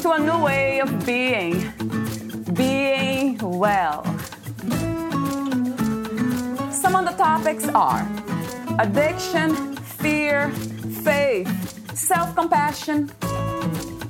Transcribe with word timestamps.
to 0.00 0.12
a 0.12 0.18
new 0.18 0.42
way 0.42 0.80
of 0.80 1.04
being. 1.04 1.72
Being 2.54 3.36
well. 3.38 4.02
Some 6.72 6.96
of 6.96 7.04
the 7.04 7.14
topics 7.18 7.68
are 7.68 8.08
addiction, 8.78 9.76
fear, 9.76 10.50
faith, 11.04 11.48
self 11.94 12.34
compassion, 12.34 13.10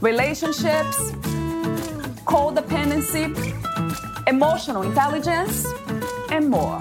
relationships, 0.00 1.10
codependency, 2.24 3.26
emotional 4.28 4.82
intelligence, 4.82 5.66
and 6.30 6.48
more. 6.48 6.80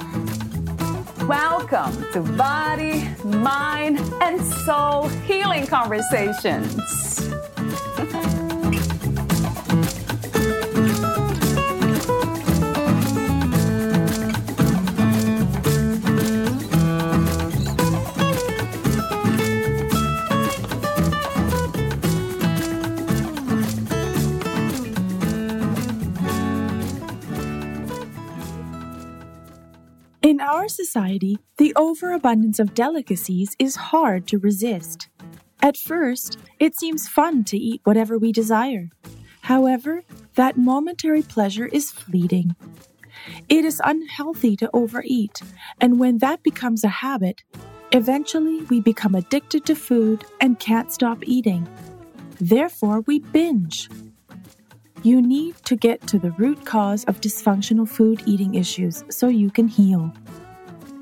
Welcome 1.27 2.05
to 2.13 2.21
Body, 2.37 3.09
Mind, 3.23 3.99
and 4.21 4.39
Soul 4.39 5.07
Healing 5.25 5.65
Conversations. 5.65 7.08
In 30.39 30.45
our 30.45 30.69
society, 30.69 31.37
the 31.57 31.73
overabundance 31.75 32.59
of 32.59 32.73
delicacies 32.73 33.57
is 33.59 33.75
hard 33.75 34.25
to 34.27 34.39
resist. 34.39 35.09
At 35.61 35.75
first, 35.75 36.37
it 36.59 36.79
seems 36.79 37.09
fun 37.09 37.43
to 37.43 37.57
eat 37.57 37.81
whatever 37.83 38.17
we 38.17 38.31
desire. 38.31 38.87
However, 39.41 40.05
that 40.35 40.57
momentary 40.57 41.23
pleasure 41.23 41.65
is 41.65 41.91
fleeting. 41.91 42.55
It 43.49 43.65
is 43.65 43.81
unhealthy 43.83 44.55
to 44.55 44.69
overeat, 44.73 45.41
and 45.81 45.99
when 45.99 46.19
that 46.19 46.41
becomes 46.41 46.85
a 46.85 46.99
habit, 47.03 47.43
eventually 47.91 48.61
we 48.69 48.79
become 48.79 49.15
addicted 49.15 49.65
to 49.65 49.75
food 49.75 50.23
and 50.39 50.57
can't 50.57 50.93
stop 50.93 51.17
eating. 51.23 51.67
Therefore, 52.39 53.01
we 53.01 53.19
binge. 53.19 53.89
You 55.01 55.21
need 55.21 55.55
to 55.63 55.77
get 55.77 56.05
to 56.07 56.19
the 56.19 56.31
root 56.31 56.65
cause 56.65 57.05
of 57.05 57.21
dysfunctional 57.21 57.87
food 57.87 58.21
eating 58.25 58.55
issues 58.55 59.05
so 59.09 59.29
you 59.29 59.49
can 59.49 59.69
heal. 59.69 60.11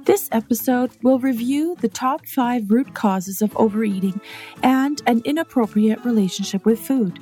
This 0.06 0.30
episode 0.32 0.92
will 1.02 1.18
review 1.18 1.76
the 1.80 1.88
top 1.90 2.28
five 2.28 2.70
root 2.70 2.94
causes 2.94 3.42
of 3.42 3.58
overeating 3.58 4.22
and 4.62 5.02
an 5.08 5.24
inappropriate 5.26 6.06
relationship 6.06 6.64
with 6.64 6.80
food. 6.80 7.20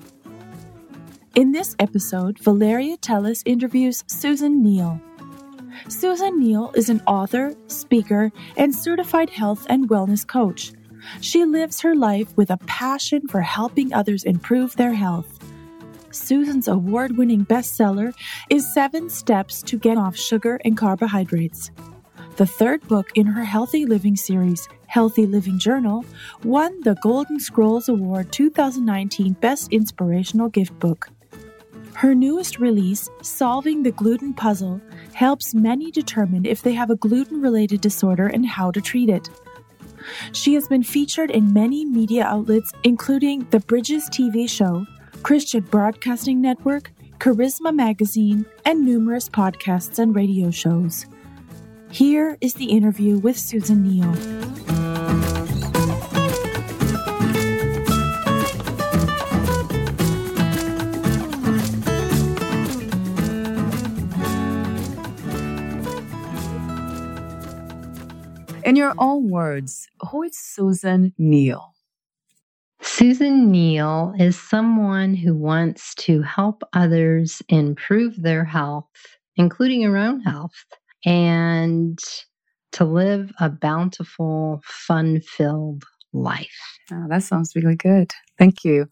In 1.36 1.54
this 1.54 1.78
episode, 1.80 2.40
Valeria 2.40 2.98
Teles 2.98 3.42
interviews 3.46 4.04
Susan 4.08 4.62
Neal. 4.62 5.00
Susan 5.88 6.40
Neal 6.40 6.74
is 6.76 6.90
an 6.90 7.02
author, 7.08 7.54
speaker, 7.68 8.34
and 8.58 8.76
certified 8.76 9.30
health 9.30 9.66
and 9.70 9.88
wellness 9.88 10.28
coach. 10.28 10.74
She 11.22 11.46
lives 11.46 11.80
her 11.82 11.96
life 11.96 12.36
with 12.36 12.50
a 12.50 12.58
passion 12.68 13.28
for 13.30 13.42
helping 13.42 13.94
others 13.94 14.26
improve 14.26 14.76
their 14.76 14.94
health. 14.94 15.35
Susan's 16.16 16.68
award 16.68 17.18
winning 17.18 17.46
bestseller 17.46 18.14
is 18.50 18.74
Seven 18.74 19.10
Steps 19.10 19.62
to 19.64 19.78
Get 19.78 19.98
Off 19.98 20.16
Sugar 20.16 20.60
and 20.64 20.78
Carbohydrates. 20.78 21.72
The 22.38 22.46
third 22.46 22.88
book 22.88 23.10
in 23.16 23.28
her 23.28 23.44
Healthy 23.44 23.86
Living 23.86 24.16
series, 24.16 24.68
Healthy 24.88 25.26
Living 25.26 25.60
Journal, 25.60 26.06
won 26.44 26.80
the 26.82 26.96
Golden 27.04 27.40
Scrolls 27.40 27.90
Award 27.90 28.32
2019 28.32 29.34
Best 29.34 29.72
Inspirational 29.72 30.50
Gift 30.50 30.78
Book. 30.80 31.10
Her 31.94 32.16
newest 32.16 32.60
release, 32.60 33.10
Solving 33.22 33.84
the 33.84 33.92
Gluten 33.92 34.34
Puzzle, 34.34 34.82
helps 35.14 35.54
many 35.54 35.92
determine 35.92 36.46
if 36.46 36.62
they 36.62 36.74
have 36.74 36.90
a 36.90 36.96
gluten 36.96 37.42
related 37.42 37.82
disorder 37.82 38.28
and 38.28 38.46
how 38.46 38.72
to 38.72 38.82
treat 38.82 39.10
it. 39.10 39.30
She 40.34 40.54
has 40.54 40.68
been 40.68 40.84
featured 40.84 41.32
in 41.32 41.54
many 41.54 41.86
media 41.86 42.26
outlets, 42.26 42.72
including 42.84 43.48
the 43.50 43.60
Bridges 43.60 44.10
TV 44.10 44.50
show, 44.50 44.86
Christian 45.26 45.64
Broadcasting 45.64 46.40
Network, 46.40 46.92
Charisma 47.18 47.74
Magazine, 47.76 48.46
and 48.64 48.86
numerous 48.86 49.28
podcasts 49.28 49.98
and 49.98 50.16
radio 50.16 50.52
shows. 50.52 51.08
Here 51.90 52.38
is 52.42 52.54
the 52.54 52.66
interview 52.66 53.18
with 53.18 53.36
Susan 53.36 53.82
Neal. 53.82 54.14
In 68.64 68.76
your 68.76 68.94
own 69.00 69.32
words, 69.32 69.90
who 70.12 70.22
is 70.22 70.38
Susan 70.38 71.14
Neal? 71.18 71.75
Susan 72.86 73.52
Neal 73.52 74.14
is 74.20 74.40
someone 74.40 75.16
who 75.16 75.36
wants 75.36 75.94
to 75.96 76.22
help 76.22 76.64
others 76.74 77.42
improve 77.50 78.22
their 78.22 78.46
health, 78.46 78.86
including 79.36 79.82
your 79.82 79.98
own 79.98 80.22
health, 80.22 80.54
and 81.04 82.00
to 82.72 82.86
live 82.86 83.32
a 83.40 83.50
bountiful, 83.50 84.62
fun 84.64 85.20
filled 85.22 85.84
life. 86.14 86.78
Oh, 86.92 87.08
that 87.10 87.24
sounds 87.24 87.56
really 87.56 87.76
good. 87.76 88.12
Thank 88.38 88.64
you. 88.64 88.88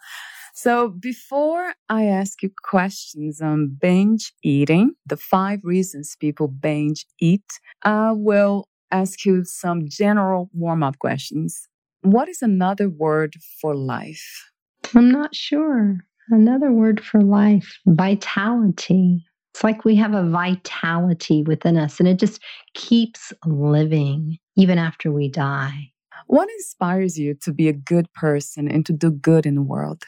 So, 0.56 0.90
before 0.90 1.74
I 1.90 2.06
ask 2.06 2.44
you 2.44 2.52
questions 2.64 3.42
on 3.42 3.78
binge 3.80 4.34
eating, 4.44 4.96
the 5.06 5.18
five 5.18 5.60
reasons 5.64 6.16
people 6.20 6.48
binge 6.48 7.06
eat, 7.20 7.46
I 7.84 8.12
will 8.14 8.68
ask 8.92 9.26
you 9.26 9.46
some 9.46 9.88
general 9.88 10.50
warm 10.54 10.84
up 10.84 11.00
questions. 11.00 11.68
What 12.04 12.28
is 12.28 12.42
another 12.42 12.90
word 12.90 13.36
for 13.62 13.76
life? 13.76 14.52
I'm 14.94 15.10
not 15.10 15.34
sure. 15.34 15.98
Another 16.30 16.72
word 16.72 17.04
for 17.04 17.22
life 17.22 17.78
vitality. 17.86 19.26
It's 19.54 19.64
like 19.64 19.86
we 19.86 19.96
have 19.96 20.14
a 20.14 20.30
vitality 20.30 21.44
within 21.44 21.78
us 21.78 22.00
and 22.00 22.10
it 22.10 22.20
just 22.20 22.42
keeps 22.74 23.32
living 23.46 24.38
even 24.58 24.78
after 24.78 25.12
we 25.12 25.30
die. 25.30 25.92
What 26.28 26.50
inspires 26.50 27.18
you 27.18 27.36
to 27.44 27.54
be 27.54 27.70
a 27.70 27.74
good 27.74 28.12
person 28.14 28.68
and 28.68 28.86
to 28.86 28.94
do 28.94 29.12
good 29.12 29.46
in 29.46 29.56
the 29.56 29.62
world? 29.62 30.04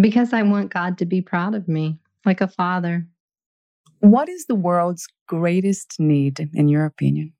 Because 0.00 0.32
I 0.32 0.42
want 0.42 0.72
God 0.72 0.98
to 0.98 1.06
be 1.06 1.20
proud 1.20 1.54
of 1.54 1.66
me, 1.68 1.98
like 2.24 2.40
a 2.40 2.48
father. 2.48 3.06
What 4.00 4.28
is 4.28 4.46
the 4.46 4.54
world's 4.54 5.08
greatest 5.26 5.98
need, 5.98 6.50
in 6.52 6.68
your 6.68 6.84
opinion? 6.84 7.32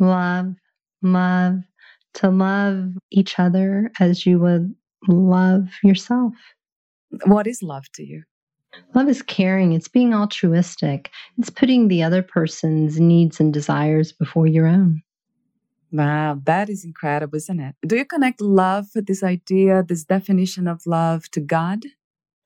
Love, 0.00 0.54
love, 1.02 1.60
to 2.14 2.30
love 2.30 2.92
each 3.10 3.38
other 3.38 3.90
as 4.00 4.26
you 4.26 4.38
would 4.38 4.74
love 5.08 5.68
yourself. 5.82 6.34
What 7.24 7.46
is 7.46 7.62
love 7.62 7.90
to 7.92 8.04
you? 8.04 8.22
Love 8.94 9.08
is 9.08 9.20
caring, 9.22 9.72
it's 9.72 9.88
being 9.88 10.14
altruistic, 10.14 11.10
it's 11.36 11.50
putting 11.50 11.88
the 11.88 12.02
other 12.02 12.22
person's 12.22 12.98
needs 12.98 13.38
and 13.38 13.52
desires 13.52 14.12
before 14.12 14.46
your 14.46 14.66
own. 14.66 15.02
Wow, 15.90 16.40
that 16.44 16.70
is 16.70 16.84
incredible, 16.84 17.36
isn't 17.36 17.60
it? 17.60 17.74
Do 17.86 17.96
you 17.96 18.06
connect 18.06 18.40
love, 18.40 18.86
with 18.94 19.06
this 19.06 19.22
idea, 19.22 19.84
this 19.86 20.04
definition 20.04 20.66
of 20.66 20.80
love 20.86 21.30
to 21.32 21.40
God? 21.40 21.84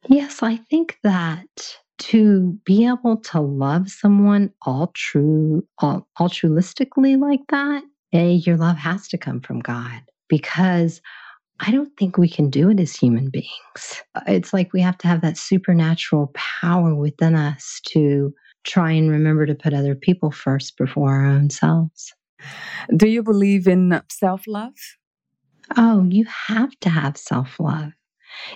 Yes, 0.09 0.43
I 0.43 0.57
think 0.57 0.99
that 1.05 1.77
to 1.99 2.59
be 2.65 2.87
able 2.87 3.19
to 3.19 3.41
love 3.41 3.89
someone 3.89 4.53
all 4.63 4.89
true, 4.95 5.67
all, 5.79 6.09
altruistically 6.19 7.19
like 7.19 7.41
that, 7.51 7.85
your 8.25 8.57
love 8.57 8.77
has 8.77 9.09
to 9.09 9.19
come 9.19 9.41
from 9.41 9.61
God 9.61 10.03
because 10.29 11.01
I 11.61 11.71
don't 11.71 11.97
think 11.97 12.19
we 12.19 12.29
can 12.29 12.51
do 12.51 12.71
it 12.71 12.81
as 12.81 12.95
human 12.95 13.31
beings. 13.31 14.03
It's 14.27 14.53
like 14.53 14.73
we 14.73 14.81
have 14.83 14.99
to 14.99 15.09
have 15.09 15.23
that 15.23 15.39
supernatural 15.39 16.33
power 16.35 16.95
within 16.95 17.35
us 17.35 17.81
to 17.89 18.35
try 18.65 18.93
and 18.93 19.11
remember 19.11 19.47
to 19.47 19.55
put 19.55 19.73
other 19.73 19.95
people 19.95 20.31
first 20.31 20.77
before 20.77 21.11
our 21.11 21.27
own 21.27 21.51
selves. 21.51 22.13
Do 22.95 23.09
you 23.09 23.23
believe 23.23 23.67
in 23.67 24.01
self 24.11 24.47
love? 24.47 24.75
Oh, 25.77 26.07
you 26.09 26.27
have 26.27 26.79
to 26.81 26.91
have 26.91 27.17
self 27.17 27.59
love. 27.59 27.93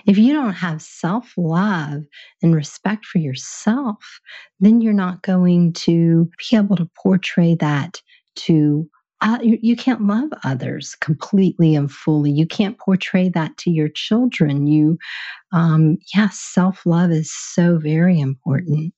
If 0.05 0.17
you 0.17 0.33
don't 0.33 0.53
have 0.53 0.81
self 0.81 1.33
love 1.37 2.03
and 2.41 2.55
respect 2.55 3.05
for 3.05 3.17
yourself, 3.17 4.19
then 4.59 4.81
you're 4.81 4.93
not 4.93 5.23
going 5.23 5.73
to 5.73 6.29
be 6.37 6.55
able 6.55 6.75
to 6.75 6.89
portray 7.01 7.55
that 7.55 8.01
to 8.35 8.89
uh, 9.21 9.39
you, 9.41 9.59
you, 9.61 9.75
can't 9.75 10.05
love 10.05 10.29
others 10.43 10.95
completely 10.95 11.75
and 11.75 11.91
fully. 11.91 12.31
You 12.31 12.47
can't 12.47 12.77
portray 12.79 13.29
that 13.29 13.55
to 13.57 13.69
your 13.69 13.89
children. 13.89 14.67
You, 14.67 14.97
um, 15.51 15.97
yes, 16.13 16.15
yeah, 16.15 16.29
self 16.29 16.85
love 16.85 17.11
is 17.11 17.31
so 17.31 17.77
very 17.77 18.19
important. 18.19 18.93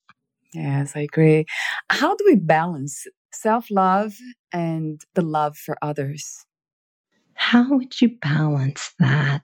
Yes, 0.54 0.94
I 0.96 1.02
agree. 1.02 1.46
How 1.90 2.16
do 2.16 2.24
we 2.25 2.36
balance 2.36 3.06
self 3.34 3.70
love 3.70 4.14
and 4.52 5.02
the 5.16 5.22
love 5.22 5.58
for 5.58 5.78
others? 5.81 6.46
How 7.34 7.76
would 7.76 8.00
you 8.02 8.18
balance 8.22 8.94
that? 9.00 9.44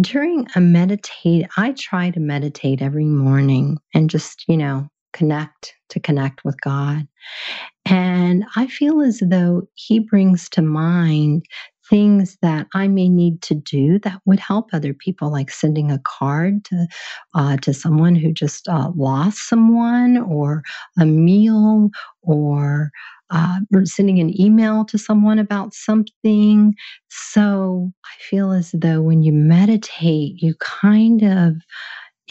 During 0.00 0.46
a 0.56 0.60
meditate, 0.60 1.46
I 1.56 1.72
try 1.72 2.10
to 2.10 2.20
meditate 2.20 2.82
every 2.82 3.04
morning 3.04 3.78
and 3.92 4.10
just, 4.10 4.44
you 4.48 4.56
know, 4.56 4.88
connect 5.14 5.74
to 5.88 6.00
connect 6.00 6.44
with 6.44 6.60
God. 6.60 7.08
And 7.86 8.44
I 8.56 8.66
feel 8.66 9.00
as 9.00 9.20
though 9.26 9.62
He 9.74 9.98
brings 9.98 10.48
to 10.50 10.62
mind 10.62 11.46
things 11.90 12.38
that 12.40 12.66
I 12.74 12.88
may 12.88 13.08
need 13.08 13.42
to 13.42 13.54
do 13.54 13.98
that 14.00 14.20
would 14.24 14.40
help 14.40 14.70
other 14.72 14.94
people, 14.94 15.30
like 15.30 15.50
sending 15.50 15.90
a 15.90 16.00
card 16.04 16.64
to 16.66 16.86
uh, 17.34 17.56
to 17.58 17.74
someone 17.74 18.14
who 18.14 18.32
just 18.32 18.68
uh, 18.68 18.90
lost 18.96 19.48
someone, 19.48 20.18
or 20.18 20.62
a 20.98 21.06
meal, 21.06 21.90
or 22.22 22.90
uh, 23.30 23.60
or 23.74 23.84
sending 23.84 24.18
an 24.18 24.38
email 24.40 24.84
to 24.86 24.98
someone 24.98 25.38
about 25.38 25.74
something. 25.74 26.74
So 27.10 27.92
I 28.04 28.22
feel 28.22 28.52
as 28.52 28.72
though 28.72 29.02
when 29.02 29.22
you 29.22 29.32
meditate, 29.32 30.42
you 30.42 30.54
kind 30.60 31.22
of 31.22 31.56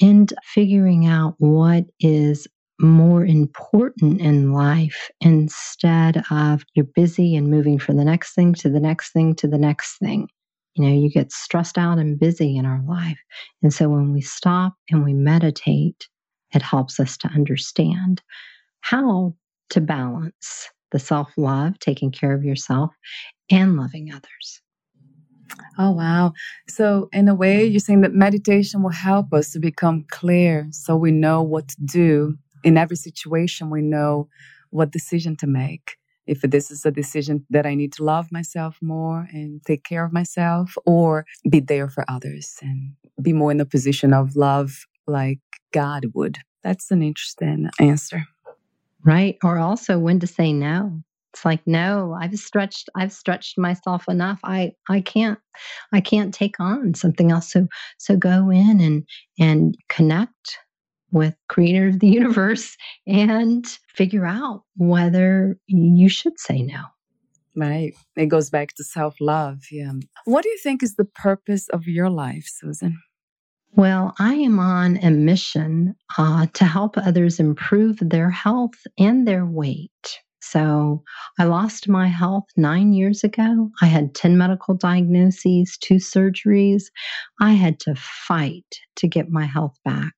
end 0.02 0.34
figuring 0.44 1.06
out 1.06 1.36
what 1.38 1.86
is 2.00 2.48
more 2.84 3.26
important 3.26 4.22
in 4.22 4.52
life 4.52 5.10
instead 5.22 6.24
of 6.30 6.64
you're 6.74 6.86
busy 6.86 7.36
and 7.36 7.50
moving 7.50 7.80
from 7.80 7.98
the 7.98 8.06
next 8.06 8.34
thing 8.34 8.54
to 8.56 8.70
the 8.70 8.80
next 8.80 9.12
thing 9.14 9.34
to 9.36 9.48
the 9.48 9.58
next 9.58 9.98
thing. 9.98 10.28
You 10.76 10.86
know, 10.86 10.94
you 10.94 11.10
get 11.10 11.32
stressed 11.32 11.78
out 11.78 12.00
and 12.00 12.20
busy 12.20 12.58
in 12.58 12.66
our 12.66 12.82
life. 12.88 13.20
And 13.62 13.74
so 13.74 13.90
when 13.90 14.12
we 14.12 14.22
stop 14.22 14.74
and 14.90 15.04
we 15.04 15.14
meditate, 15.14 16.08
it 16.54 16.62
helps 16.62 17.00
us 17.00 17.18
to 17.18 17.28
understand 17.30 18.22
how 18.82 19.36
to 19.70 19.82
balance 19.82 20.70
the 20.92 21.00
self 21.00 21.32
love, 21.38 21.80
taking 21.80 22.12
care 22.12 22.34
of 22.34 22.44
yourself, 22.44 22.92
and 23.50 23.76
loving 23.78 24.12
others. 24.12 24.62
Oh, 25.78 25.92
wow. 25.92 26.34
So, 26.68 27.10
in 27.12 27.28
a 27.28 27.36
way, 27.36 27.66
you're 27.66 27.80
saying 27.80 28.02
that 28.02 28.14
meditation 28.14 28.84
will 28.84 28.92
help 28.92 29.34
us 29.34 29.52
to 29.52 29.60
become 29.60 30.06
clear 30.12 30.68
so 30.72 30.96
we 30.96 31.12
know 31.12 31.42
what 31.42 31.68
to 31.70 31.76
do 31.82 32.38
in 32.63 32.77
every 32.77 32.95
situation, 32.95 33.69
we 33.69 33.81
know 33.81 34.30
what 34.69 34.92
decision 34.92 35.36
to 35.38 35.48
make. 35.48 35.98
If 36.25 36.42
this 36.42 36.71
is 36.71 36.86
a 36.86 36.92
decision 36.92 37.45
that 37.50 37.65
I 37.65 37.75
need 37.75 37.92
to 37.94 38.04
love 38.04 38.31
myself 38.31 38.77
more 38.81 39.27
and 39.31 39.62
take 39.65 39.83
care 39.83 40.06
of 40.06 40.13
myself, 40.13 40.75
or 40.86 41.25
be 41.50 41.60
there 41.60 41.89
for 41.89 42.06
others 42.07 42.56
and 42.62 42.94
be 43.21 43.33
more 43.33 43.51
in 43.51 43.60
a 43.60 43.65
position 43.65 44.13
of 44.13 44.36
love 44.36 44.86
like 45.06 45.39
God 45.74 46.06
would. 46.13 46.38
That's 46.63 46.92
an 46.92 47.04
interesting 47.04 47.69
answer. 47.80 48.24
Right. 49.06 49.38
Or 49.44 49.60
also 49.60 50.00
when 50.00 50.19
to 50.21 50.27
say 50.27 50.54
no. 50.54 51.04
It's 51.33 51.44
like, 51.44 51.65
no, 51.65 52.15
I've 52.18 52.38
stretched, 52.38 52.89
I've 52.95 53.12
stretched 53.12 53.57
myself 53.57 54.07
enough. 54.07 54.39
I, 54.44 54.74
I 54.88 55.01
can't, 55.01 55.39
I 55.92 56.00
can't 56.00 56.31
take 56.31 56.60
on 56.60 56.94
something 56.94 57.31
else. 57.31 57.51
So, 57.51 57.68
so 57.98 58.15
go 58.15 58.51
in 58.51 58.80
and, 58.80 59.04
and 59.39 59.75
connect 59.89 60.60
with 61.13 61.36
creator 61.48 61.88
of 61.88 62.00
the 62.00 62.07
universe 62.10 62.75
and 63.07 63.65
figure 63.88 64.25
out 64.25 64.63
whether 64.75 65.57
you 65.68 66.10
should 66.10 66.38
say 66.38 66.62
no. 66.62 66.83
Right. 67.56 67.94
It 68.18 68.25
goes 68.25 68.50
back 68.50 68.74
to 68.75 68.83
self 68.83 69.15
love. 69.21 69.60
Yeah. 69.71 69.94
What 70.25 70.44
do 70.44 70.50
you 70.50 70.57
think 70.57 70.81
is 70.81 70.95
the 70.95 71.06
purpose 71.06 71.69
of 71.69 71.88
your 71.88 72.10
life, 72.10 72.45
Susan? 72.48 73.00
Well, 73.75 74.13
I 74.19 74.33
am 74.36 74.60
on 74.60 74.98
a 74.98 75.12
mission 75.12 75.95
uh, 76.18 76.48
to 76.54 76.65
help 76.65 76.98
others 76.98 77.39
improve 77.39 77.98
their 78.01 78.30
health 78.30 78.75
and 79.00 79.27
their 79.27 79.45
weight. 79.45 80.19
So 80.42 81.04
I 81.39 81.45
lost 81.45 81.88
my 81.88 82.07
health 82.07 82.45
nine 82.57 82.94
years 82.94 83.24
ago. 83.24 83.71
I 83.81 83.86
had 83.86 84.13
10 84.13 84.38
medical 84.38 84.75
diagnoses, 84.75 85.77
two 85.77 85.95
surgeries. 85.95 86.83
I 87.39 87.54
had 87.54 87.80
to 87.81 87.95
fight 87.95 88.80
to 88.98 89.07
get 89.07 89.30
my 89.30 89.45
health 89.45 89.75
back. 89.86 90.13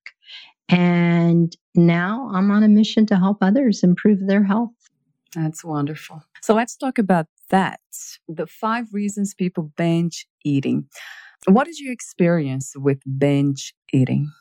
And 0.68 1.56
now 1.74 2.30
I'm 2.34 2.50
on 2.50 2.62
a 2.62 2.68
mission 2.68 3.06
to 3.06 3.16
help 3.16 3.38
others 3.40 3.82
improve 3.82 4.26
their 4.26 4.44
health. 4.44 4.70
That's 5.34 5.64
wonderful. 5.64 6.22
So 6.42 6.54
let's 6.54 6.76
talk 6.76 6.98
about 6.98 7.26
that. 7.50 7.80
The 8.28 8.46
five 8.46 8.86
reasons 8.92 9.34
people 9.34 9.70
binge 9.76 10.26
eating. 10.44 10.86
What 11.46 11.68
is 11.68 11.80
your 11.80 11.92
experience 11.92 12.72
with 12.76 12.98
binge 13.18 13.74
eating? 13.92 14.32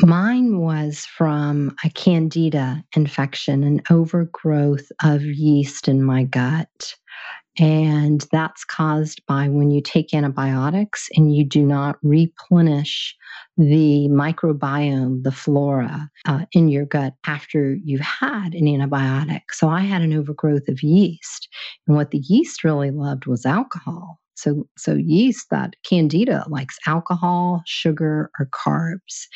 Mine 0.00 0.60
was 0.60 1.04
from 1.04 1.74
a 1.84 1.90
candida 1.90 2.84
infection, 2.94 3.64
an 3.64 3.82
overgrowth 3.90 4.90
of 5.02 5.22
yeast 5.22 5.88
in 5.88 6.02
my 6.02 6.22
gut. 6.22 6.94
And 7.58 8.24
that's 8.30 8.64
caused 8.64 9.24
by 9.26 9.48
when 9.48 9.70
you 9.70 9.80
take 9.80 10.14
antibiotics 10.14 11.08
and 11.16 11.34
you 11.34 11.44
do 11.44 11.62
not 11.64 11.96
replenish 12.02 13.16
the 13.56 14.08
microbiome, 14.10 15.24
the 15.24 15.32
flora 15.32 16.08
uh, 16.26 16.44
in 16.52 16.68
your 16.68 16.84
gut 16.84 17.14
after 17.26 17.76
you've 17.82 18.00
had 18.00 18.54
an 18.54 18.66
antibiotic. 18.66 19.42
So 19.50 19.68
I 19.68 19.80
had 19.80 20.02
an 20.02 20.12
overgrowth 20.12 20.68
of 20.68 20.82
yeast. 20.82 21.48
And 21.86 21.96
what 21.96 22.12
the 22.12 22.18
yeast 22.18 22.62
really 22.62 22.90
loved 22.90 23.26
was 23.26 23.44
alcohol. 23.44 24.20
So, 24.36 24.68
so 24.76 24.94
yeast, 24.94 25.48
that 25.50 25.74
candida 25.84 26.44
likes 26.48 26.78
alcohol, 26.86 27.62
sugar, 27.66 28.30
or 28.38 28.46
carbs. 28.46 29.26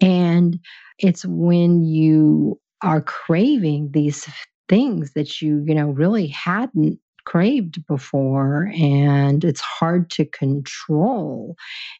And 0.00 0.60
it's 1.00 1.24
when 1.26 1.82
you 1.82 2.60
are 2.82 3.02
craving 3.02 3.90
these 3.92 4.28
things 4.68 5.12
that 5.14 5.42
you, 5.42 5.64
you 5.66 5.74
know, 5.74 5.88
really 5.88 6.28
hadn't 6.28 7.00
craved 7.26 7.84
before 7.86 8.70
and 8.74 9.44
it's 9.44 9.60
hard 9.60 10.08
to 10.10 10.24
control. 10.24 11.56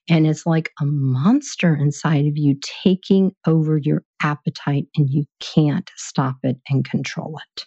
And 0.08 0.26
it's 0.26 0.46
like 0.46 0.72
a 0.80 0.86
monster 0.86 1.76
inside 1.76 2.26
of 2.26 2.38
you 2.38 2.56
taking 2.82 3.32
over 3.46 3.76
your 3.76 4.04
appetite 4.22 4.86
and 4.96 5.10
you 5.10 5.24
can't 5.40 5.90
stop 5.96 6.36
it 6.42 6.56
and 6.70 6.88
control 6.88 7.38
it. 7.38 7.66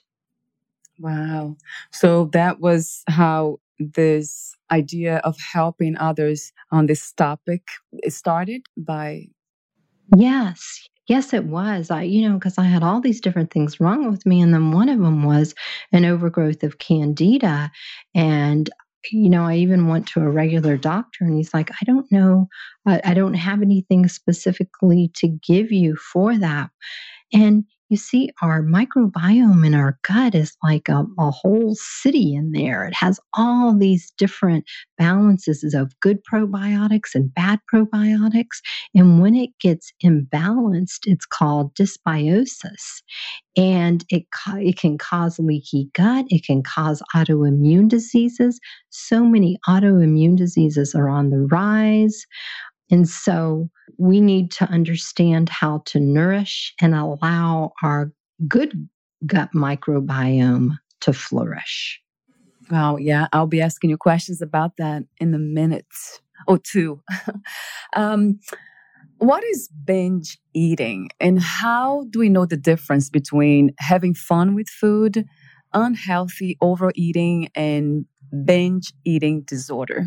Wow. 1.00 1.58
So 1.92 2.26
that 2.34 2.60
was 2.60 3.04
how 3.08 3.60
this 3.78 4.56
idea 4.72 5.18
of 5.18 5.38
helping 5.40 5.98
others 5.98 6.52
on 6.72 6.88
this 6.88 7.14
topic 7.14 7.64
eh, 8.04 8.10
started 8.10 8.64
by 8.78 9.28
Yes. 10.16 10.88
Yes, 11.10 11.34
it 11.34 11.46
was. 11.46 11.92
I, 11.92 12.04
you 12.04 12.28
know, 12.28 12.36
because 12.36 12.58
I 12.58 12.64
had 12.66 12.84
all 12.84 13.02
these 13.02 13.22
different 13.22 13.52
things 13.52 13.80
wrong 13.80 14.12
with 14.12 14.26
me. 14.26 14.42
And 14.42 14.54
then 14.54 14.72
one 14.72 14.90
of 14.90 15.00
them 15.00 15.24
was 15.24 15.56
an 15.92 16.06
overgrowth 16.06 16.64
of 16.64 16.78
candida. 16.80 17.72
And, 18.16 18.70
you 19.12 19.30
know, 19.30 19.44
I 19.46 19.56
even 19.58 19.88
went 19.88 20.08
to 20.10 20.22
a 20.22 20.30
regular 20.30 20.78
doctor 20.78 21.26
and 21.26 21.36
he's 21.36 21.54
like, 21.54 21.72
I 21.72 21.86
don't 21.86 22.12
know, 22.12 22.48
I, 22.86 23.02
I 23.04 23.14
don't 23.16 23.34
have 23.34 23.62
anything 23.62 24.08
specifically 24.08 25.12
to 25.16 25.28
give 25.30 25.72
you 25.72 25.96
for 25.98 26.38
that. 26.38 26.70
And 27.34 27.66
you 27.90 27.98
see, 27.98 28.30
our 28.42 28.62
microbiome 28.62 29.66
in 29.66 29.74
our 29.74 29.98
gut 30.08 30.36
is 30.36 30.56
like 30.64 30.88
a, 30.90 31.06
a, 31.18 31.32
whole 31.32 31.76
city 31.76 32.36
in 32.36 32.52
there. 32.52 32.86
It 32.86 32.94
has 32.94 33.20
all 33.34 33.76
these 33.76 34.12
different 34.18 34.66
balances 34.98 35.74
of 35.74 36.00
good 36.00 36.20
probiotics 36.32 37.16
and 37.16 37.34
bad 37.34 37.60
probiotics. 37.74 38.62
And 38.94 39.22
when 39.22 39.36
it 39.36 39.50
gets 39.60 39.92
imbalanced, 40.04 41.02
it's 41.06 41.26
called 41.26 41.74
dysbiosis. 41.76 43.02
And 43.58 44.06
it, 44.10 44.26
it 44.58 44.78
can 44.78 44.98
cause 44.98 45.40
leaky 45.40 45.90
gut, 45.94 46.26
it 46.30 46.46
can 46.46 46.62
cause 46.62 47.02
autoimmune 47.16 47.90
diseases. 47.90 48.60
So 48.90 49.26
many 49.26 49.58
autoimmune 49.68 50.38
diseases 50.38 50.94
are 50.94 51.10
on 51.10 51.32
the 51.32 51.48
rise. 51.52 52.26
And 52.92 53.08
so 53.08 53.70
we 53.98 54.20
need 54.20 54.52
to 54.52 54.66
understand 54.66 55.50
how 55.50 55.84
to 55.86 56.00
nourish 56.00 56.74
and 56.82 56.96
allow 56.96 57.74
our 57.84 58.12
good 58.48 58.90
gut 59.26 59.50
microbiome 59.54 60.78
to 61.02 61.14
flourish. 61.14 62.02
Wow, 62.72 62.98
yeah, 62.98 63.28
I'll 63.34 63.48
be 63.48 63.62
asking 63.62 63.90
you 63.90 63.98
questions 63.98 64.42
about 64.42 64.78
that 64.78 65.04
in 65.20 65.34
a 65.34 65.40
minute 65.40 65.86
or 66.48 66.60
two. 66.60 67.02
um, 67.96 68.40
what 69.18 69.44
is 69.44 69.70
binge 69.84 70.38
eating 70.54 71.10
and 71.20 71.42
how 71.42 72.06
do 72.10 72.20
we 72.20 72.30
know 72.30 72.46
the 72.46 72.58
difference 72.58 73.10
between 73.10 73.72
having 73.80 74.14
fun 74.14 74.56
with 74.56 74.70
food, 74.70 75.26
unhealthy 75.74 76.58
overeating, 76.62 77.50
and 77.56 78.06
binge 78.46 78.94
eating 79.04 79.42
disorder? 79.42 80.06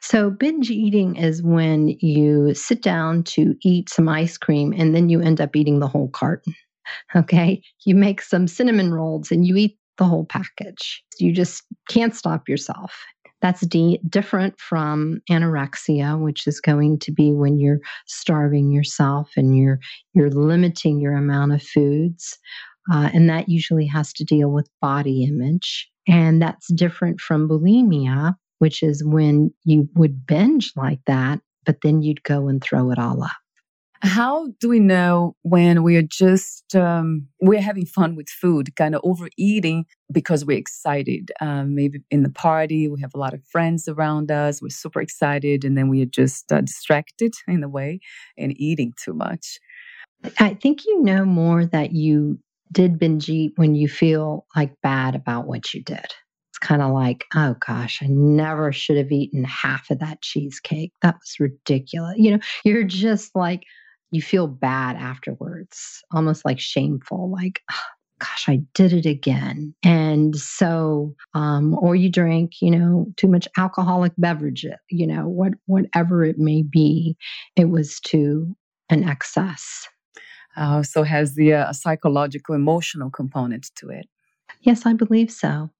So, 0.00 0.30
binge 0.30 0.70
eating 0.70 1.16
is 1.16 1.42
when 1.42 1.88
you 2.00 2.54
sit 2.54 2.82
down 2.82 3.24
to 3.24 3.54
eat 3.62 3.90
some 3.90 4.08
ice 4.08 4.38
cream 4.38 4.72
and 4.76 4.94
then 4.94 5.08
you 5.08 5.20
end 5.20 5.40
up 5.40 5.54
eating 5.54 5.80
the 5.80 5.88
whole 5.88 6.08
carton. 6.08 6.54
Okay. 7.14 7.62
You 7.84 7.94
make 7.94 8.22
some 8.22 8.46
cinnamon 8.48 8.92
rolls 8.92 9.30
and 9.30 9.46
you 9.46 9.56
eat 9.56 9.78
the 9.98 10.04
whole 10.04 10.24
package. 10.24 11.04
You 11.18 11.32
just 11.32 11.64
can't 11.88 12.14
stop 12.14 12.48
yourself. 12.48 12.94
That's 13.40 13.64
different 14.08 14.58
from 14.58 15.20
anorexia, 15.30 16.18
which 16.20 16.46
is 16.46 16.60
going 16.60 16.98
to 17.00 17.12
be 17.12 17.32
when 17.32 17.58
you're 17.58 17.80
starving 18.06 18.72
yourself 18.72 19.30
and 19.36 19.56
you're 19.56 19.78
you're 20.14 20.30
limiting 20.30 20.98
your 20.98 21.14
amount 21.14 21.52
of 21.52 21.62
foods, 21.62 22.36
uh, 22.92 23.10
and 23.12 23.30
that 23.30 23.48
usually 23.48 23.86
has 23.86 24.12
to 24.14 24.24
deal 24.24 24.50
with 24.50 24.68
body 24.80 25.24
image. 25.24 25.88
And 26.08 26.42
that's 26.42 26.72
different 26.72 27.20
from 27.20 27.48
bulimia, 27.48 28.34
which 28.58 28.82
is 28.82 29.04
when 29.04 29.52
you 29.64 29.88
would 29.94 30.26
binge 30.26 30.72
like 30.76 31.00
that, 31.06 31.40
but 31.64 31.80
then 31.82 32.02
you'd 32.02 32.22
go 32.22 32.48
and 32.48 32.62
throw 32.62 32.90
it 32.90 32.98
all 32.98 33.22
up. 33.22 33.30
How 34.00 34.48
do 34.60 34.68
we 34.68 34.78
know 34.78 35.34
when 35.42 35.82
we 35.82 35.96
are 35.96 36.02
just 36.02 36.76
um, 36.76 37.26
we're 37.40 37.60
having 37.60 37.84
fun 37.84 38.14
with 38.14 38.28
food, 38.28 38.76
kind 38.76 38.94
of 38.94 39.00
overeating 39.02 39.86
because 40.12 40.44
we're 40.44 40.58
excited? 40.58 41.32
Um, 41.40 41.74
maybe 41.74 42.00
in 42.10 42.22
the 42.22 42.30
party 42.30 42.86
we 42.86 43.00
have 43.00 43.10
a 43.14 43.18
lot 43.18 43.34
of 43.34 43.44
friends 43.50 43.88
around 43.88 44.30
us, 44.30 44.62
we're 44.62 44.68
super 44.68 45.00
excited, 45.00 45.64
and 45.64 45.76
then 45.76 45.88
we 45.88 46.00
are 46.02 46.06
just 46.06 46.52
uh, 46.52 46.60
distracted 46.60 47.34
in 47.48 47.64
a 47.64 47.68
way 47.68 47.98
and 48.36 48.58
eating 48.60 48.92
too 49.02 49.14
much. 49.14 49.58
I 50.38 50.54
think 50.54 50.84
you 50.84 51.02
know 51.02 51.24
more 51.24 51.66
that 51.66 51.92
you 51.92 52.38
did 52.70 52.98
binge 52.98 53.28
eat 53.28 53.52
when 53.56 53.74
you 53.74 53.88
feel 53.88 54.46
like 54.54 54.80
bad 54.80 55.16
about 55.16 55.46
what 55.46 55.74
you 55.74 55.82
did. 55.82 56.14
It's 56.58 56.66
kind 56.66 56.82
of 56.82 56.92
like, 56.92 57.26
oh 57.36 57.54
gosh, 57.66 58.02
I 58.02 58.06
never 58.08 58.72
should 58.72 58.96
have 58.96 59.12
eaten 59.12 59.44
half 59.44 59.90
of 59.90 60.00
that 60.00 60.22
cheesecake. 60.22 60.92
That 61.02 61.14
was 61.14 61.36
ridiculous. 61.38 62.14
You 62.16 62.32
know, 62.32 62.38
you're 62.64 62.82
just 62.82 63.36
like, 63.36 63.62
you 64.10 64.22
feel 64.22 64.48
bad 64.48 64.96
afterwards, 64.96 66.02
almost 66.10 66.44
like 66.44 66.58
shameful, 66.58 67.30
like, 67.30 67.62
oh, 67.70 67.80
gosh, 68.18 68.48
I 68.48 68.62
did 68.74 68.92
it 68.92 69.06
again. 69.06 69.72
And 69.84 70.34
so, 70.34 71.14
um, 71.34 71.78
or 71.78 71.94
you 71.94 72.10
drink, 72.10 72.60
you 72.60 72.72
know, 72.72 73.06
too 73.16 73.28
much 73.28 73.46
alcoholic 73.56 74.12
beverage, 74.18 74.66
you 74.90 75.06
know, 75.06 75.28
what 75.28 75.52
whatever 75.66 76.24
it 76.24 76.38
may 76.38 76.62
be, 76.62 77.16
it 77.54 77.66
was 77.66 78.00
to 78.00 78.56
an 78.90 79.08
excess. 79.08 79.86
Uh, 80.56 80.82
so 80.82 81.04
has 81.04 81.36
the 81.36 81.54
uh, 81.54 81.72
psychological 81.72 82.56
emotional 82.56 83.10
component 83.10 83.70
to 83.76 83.90
it. 83.90 84.08
Yes, 84.62 84.86
I 84.86 84.94
believe 84.94 85.30
so. 85.30 85.70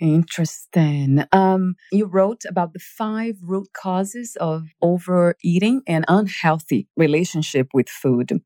Interesting. 0.00 1.24
Um, 1.30 1.74
you 1.92 2.06
wrote 2.06 2.42
about 2.48 2.72
the 2.72 2.78
five 2.78 3.36
root 3.42 3.68
causes 3.74 4.36
of 4.40 4.68
overeating 4.80 5.82
and 5.86 6.06
unhealthy 6.08 6.88
relationship 6.96 7.68
with 7.74 7.88
food. 7.88 8.40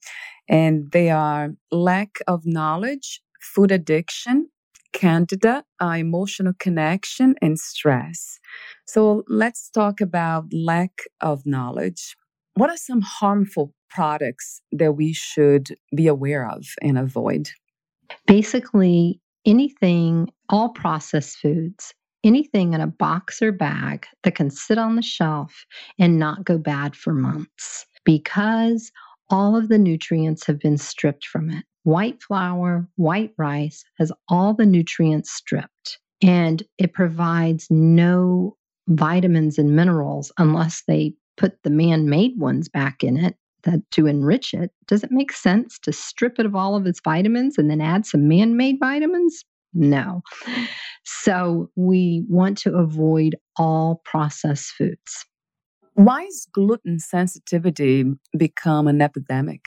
And 0.48 0.90
they 0.90 1.10
are 1.10 1.50
lack 1.70 2.18
of 2.26 2.42
knowledge, 2.44 3.20
food 3.40 3.70
addiction, 3.70 4.48
candida, 4.92 5.64
uh, 5.80 5.94
emotional 5.98 6.54
connection, 6.58 7.36
and 7.40 7.58
stress. 7.58 8.40
So 8.86 9.22
let's 9.28 9.70
talk 9.70 10.00
about 10.00 10.46
lack 10.52 11.02
of 11.20 11.46
knowledge. 11.46 12.16
What 12.54 12.70
are 12.70 12.76
some 12.76 13.00
harmful 13.00 13.74
products 13.90 14.60
that 14.72 14.94
we 14.94 15.12
should 15.12 15.68
be 15.94 16.08
aware 16.08 16.48
of 16.48 16.64
and 16.82 16.98
avoid? 16.98 17.50
Basically, 18.26 19.20
anything, 19.46 20.30
all 20.48 20.70
processed 20.70 21.38
foods, 21.38 21.94
anything 22.24 22.72
in 22.72 22.80
a 22.80 22.86
box 22.86 23.42
or 23.42 23.52
bag 23.52 24.06
that 24.22 24.34
can 24.34 24.50
sit 24.50 24.78
on 24.78 24.96
the 24.96 25.02
shelf 25.02 25.66
and 25.98 26.18
not 26.18 26.44
go 26.44 26.58
bad 26.58 26.96
for 26.96 27.12
months 27.12 27.86
because 28.04 28.90
all 29.30 29.56
of 29.56 29.68
the 29.68 29.78
nutrients 29.78 30.46
have 30.46 30.58
been 30.58 30.78
stripped 30.78 31.26
from 31.26 31.50
it. 31.50 31.64
White 31.84 32.22
flour, 32.22 32.88
white 32.96 33.32
rice 33.36 33.84
has 33.98 34.10
all 34.28 34.54
the 34.54 34.66
nutrients 34.66 35.30
stripped, 35.30 35.98
and 36.22 36.62
it 36.78 36.94
provides 36.94 37.66
no 37.70 38.56
vitamins 38.88 39.58
and 39.58 39.76
minerals 39.76 40.32
unless 40.38 40.82
they 40.86 41.14
put 41.36 41.62
the 41.62 41.70
man 41.70 42.08
made 42.08 42.38
ones 42.38 42.68
back 42.68 43.02
in 43.02 43.16
it 43.16 43.36
that 43.64 43.80
to 43.92 44.06
enrich 44.06 44.54
it, 44.54 44.70
does 44.86 45.04
it 45.04 45.10
make 45.10 45.32
sense 45.32 45.78
to 45.80 45.92
strip 45.92 46.38
it 46.38 46.46
of 46.46 46.54
all 46.54 46.76
of 46.76 46.86
its 46.86 47.00
vitamins 47.02 47.58
and 47.58 47.70
then 47.70 47.80
add 47.80 48.06
some 48.06 48.28
man 48.28 48.56
made 48.56 48.76
vitamins? 48.80 49.44
No. 49.74 50.22
So 51.04 51.70
we 51.74 52.24
want 52.28 52.58
to 52.58 52.74
avoid 52.74 53.36
all 53.56 54.00
processed 54.04 54.70
foods. 54.72 55.26
Why 55.94 56.22
is 56.22 56.46
gluten 56.52 56.98
sensitivity 56.98 58.04
become 58.36 58.88
an 58.88 59.00
epidemic? 59.00 59.66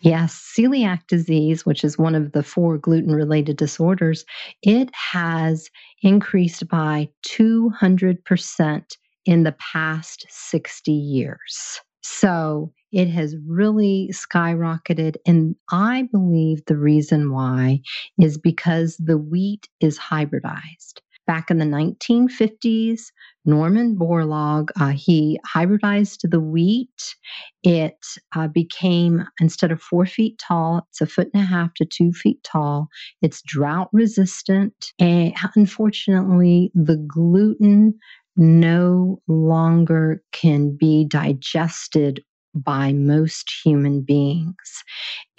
Yes, 0.00 0.52
celiac 0.56 1.06
disease, 1.08 1.66
which 1.66 1.82
is 1.82 1.98
one 1.98 2.14
of 2.14 2.32
the 2.32 2.42
four 2.42 2.78
gluten 2.78 3.12
related 3.12 3.56
disorders, 3.56 4.24
it 4.62 4.90
has 4.94 5.68
increased 6.02 6.68
by 6.68 7.08
200% 7.26 8.82
in 9.26 9.42
the 9.42 9.56
past 9.58 10.26
60 10.28 10.92
years. 10.92 11.80
So 12.02 12.72
it 12.92 13.08
has 13.08 13.36
really 13.46 14.10
skyrocketed. 14.12 15.16
And 15.26 15.56
I 15.70 16.08
believe 16.10 16.64
the 16.66 16.78
reason 16.78 17.32
why 17.32 17.80
is 18.18 18.38
because 18.38 18.96
the 18.98 19.18
wheat 19.18 19.68
is 19.80 19.98
hybridized. 19.98 21.00
Back 21.26 21.50
in 21.50 21.58
the 21.58 21.66
1950s, 21.66 23.02
Norman 23.44 23.96
Borlaug, 23.98 24.70
uh, 24.80 24.88
he 24.88 25.38
hybridized 25.46 26.30
the 26.30 26.40
wheat. 26.40 27.14
It 27.62 27.98
uh, 28.34 28.48
became, 28.48 29.26
instead 29.38 29.70
of 29.70 29.82
four 29.82 30.06
feet 30.06 30.38
tall, 30.38 30.86
it's 30.88 31.02
a 31.02 31.06
foot 31.06 31.28
and 31.34 31.42
a 31.42 31.46
half 31.46 31.74
to 31.74 31.84
two 31.84 32.12
feet 32.12 32.42
tall. 32.44 32.88
It's 33.20 33.42
drought 33.42 33.90
resistant. 33.92 34.92
And 34.98 35.34
unfortunately, 35.54 36.72
the 36.74 36.96
gluten 36.96 37.98
no 38.38 39.20
longer 39.26 40.22
can 40.32 40.76
be 40.76 41.04
digested 41.04 42.22
by 42.54 42.92
most 42.92 43.52
human 43.64 44.00
beings. 44.00 44.84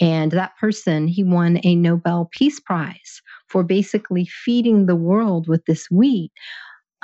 And 0.00 0.30
that 0.32 0.56
person, 0.58 1.08
he 1.08 1.24
won 1.24 1.60
a 1.64 1.74
Nobel 1.74 2.28
Peace 2.32 2.60
Prize 2.60 3.20
for 3.48 3.64
basically 3.64 4.26
feeding 4.26 4.86
the 4.86 4.96
world 4.96 5.48
with 5.48 5.64
this 5.66 5.90
wheat. 5.90 6.30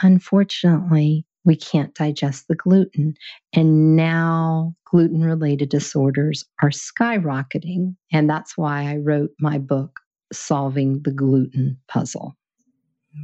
Unfortunately, 0.03 1.25
we 1.45 1.57
can't 1.57 1.95
digest 1.95 2.49
the 2.49 2.55
gluten. 2.55 3.15
And 3.53 3.97
now 3.97 4.75
gluten 4.85 5.23
related 5.23 5.71
disorders 5.71 6.45
are 6.63 6.71
skyrocketing. 6.71 7.97
And 8.13 8.29
that's 8.29 8.57
why 8.57 8.91
I 8.91 8.97
wrote 8.97 9.31
my 9.41 9.59
book, 9.59 10.01
Solving 10.33 11.03
the 11.03 11.13
Gluten 11.13 11.79
Puzzle. 11.89 12.37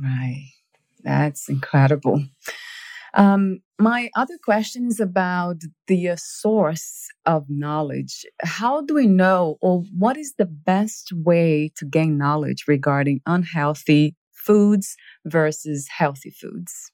Right. 0.02 0.50
That's 1.02 1.48
incredible. 1.48 2.22
Um, 3.14 3.60
my 3.80 4.10
other 4.16 4.38
question 4.44 4.86
is 4.86 5.00
about 5.00 5.62
the 5.88 6.10
uh, 6.10 6.16
source 6.18 7.08
of 7.26 7.46
knowledge. 7.48 8.26
How 8.42 8.82
do 8.82 8.94
we 8.94 9.08
know, 9.08 9.58
or 9.62 9.82
what 9.98 10.16
is 10.18 10.34
the 10.38 10.46
best 10.46 11.12
way 11.14 11.72
to 11.76 11.86
gain 11.86 12.18
knowledge 12.18 12.66
regarding 12.68 13.22
unhealthy 13.26 14.16
foods 14.32 14.96
versus 15.26 15.88
healthy 15.88 16.30
foods? 16.30 16.91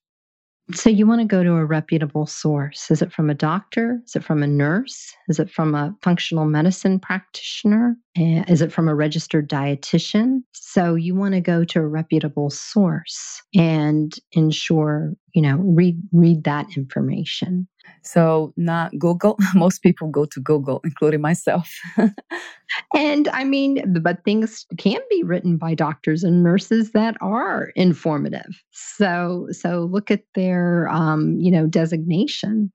So 0.75 0.91
you 0.91 1.07
want 1.07 1.21
to 1.23 1.27
go 1.27 1.43
to 1.43 1.53
a 1.53 1.65
reputable 1.65 2.27
source. 2.27 2.91
Is 2.91 3.01
it 3.01 3.11
from 3.11 3.31
a 3.31 3.35
doctor? 3.35 4.01
Is 4.07 4.17
it 4.17 4.25
from 4.25 4.43
a 4.43 4.47
nurse? 4.47 5.15
Is 5.29 5.39
it 5.39 5.51
from 5.51 5.75
a 5.75 5.97
functional 6.03 6.45
medicine 6.45 7.01
practitioner? 7.01 7.97
Eh, 8.17 8.45
is 8.49 8.61
it 8.61 8.71
from 8.71 8.87
a 8.87 8.95
registered 8.95 9.49
dietitian? 9.49 10.43
So 10.53 10.95
you 10.95 11.15
want 11.15 11.35
to 11.35 11.41
go 11.41 11.65
to 11.65 11.79
a 11.79 11.87
reputable 11.87 12.51
source 12.51 13.43
and 13.55 14.15
ensure, 14.33 15.15
you 15.35 15.41
know, 15.41 15.57
read 15.57 16.03
read 16.13 16.45
that 16.45 16.67
information. 16.77 17.67
So, 18.03 18.53
not 18.57 18.97
Google. 18.99 19.37
Most 19.55 19.83
people 19.83 20.09
go 20.09 20.25
to 20.27 20.41
Google, 20.41 20.81
including 20.85 21.21
myself. 21.21 21.71
and 22.95 23.29
I 23.29 23.45
mean, 23.45 24.01
but 24.01 24.25
things 24.25 24.67
can 24.79 25.01
be 25.11 25.23
written 25.23 25.57
by 25.57 25.75
doctors 25.75 26.25
and 26.25 26.43
nurses 26.43 26.93
that 26.93 27.17
are 27.21 27.73
informative. 27.77 28.63
So, 28.71 29.49
so 29.51 29.89
look 29.91 30.11
at 30.11 30.23
their, 30.35 30.89
um, 30.89 31.39
you 31.39 31.51
know, 31.51 31.67
designation. 31.67 32.73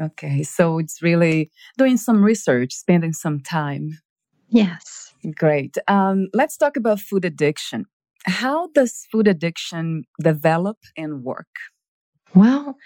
Okay, 0.00 0.42
so 0.42 0.78
it's 0.78 1.02
really 1.02 1.50
doing 1.78 1.96
some 1.96 2.22
research, 2.22 2.72
spending 2.74 3.12
some 3.12 3.40
time. 3.40 3.98
Yes. 4.48 5.14
Great. 5.36 5.78
Um, 5.88 6.28
let's 6.34 6.56
talk 6.56 6.76
about 6.76 7.00
food 7.00 7.24
addiction. 7.24 7.86
How 8.26 8.68
does 8.74 9.06
food 9.10 9.28
addiction 9.28 10.04
develop 10.20 10.78
and 10.96 11.22
work? 11.22 11.48
Well, 12.34 12.76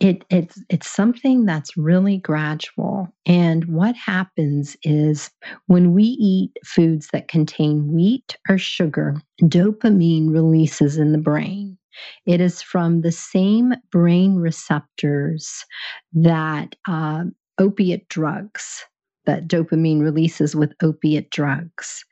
it, 0.00 0.24
it's 0.30 0.62
it's 0.70 0.88
something 0.88 1.44
that's 1.44 1.76
really 1.76 2.18
gradual. 2.18 3.08
And 3.26 3.64
what 3.66 3.94
happens 3.96 4.76
is 4.82 5.30
when 5.66 5.92
we 5.92 6.04
eat 6.04 6.52
foods 6.64 7.08
that 7.12 7.28
contain 7.28 7.92
wheat 7.92 8.36
or 8.48 8.58
sugar, 8.58 9.16
dopamine 9.42 10.32
releases 10.32 10.96
in 10.96 11.12
the 11.12 11.18
brain. 11.18 11.76
It 12.26 12.40
is 12.40 12.62
from 12.62 13.02
the 13.02 13.12
same 13.12 13.74
brain 13.92 14.36
receptors 14.36 15.64
that 16.14 16.74
uh, 16.88 17.24
opiate 17.58 18.08
drugs 18.08 18.84
that 19.26 19.48
dopamine 19.48 20.00
releases 20.00 20.54
with 20.54 20.72
opiate 20.82 21.30
drugs. 21.30 22.04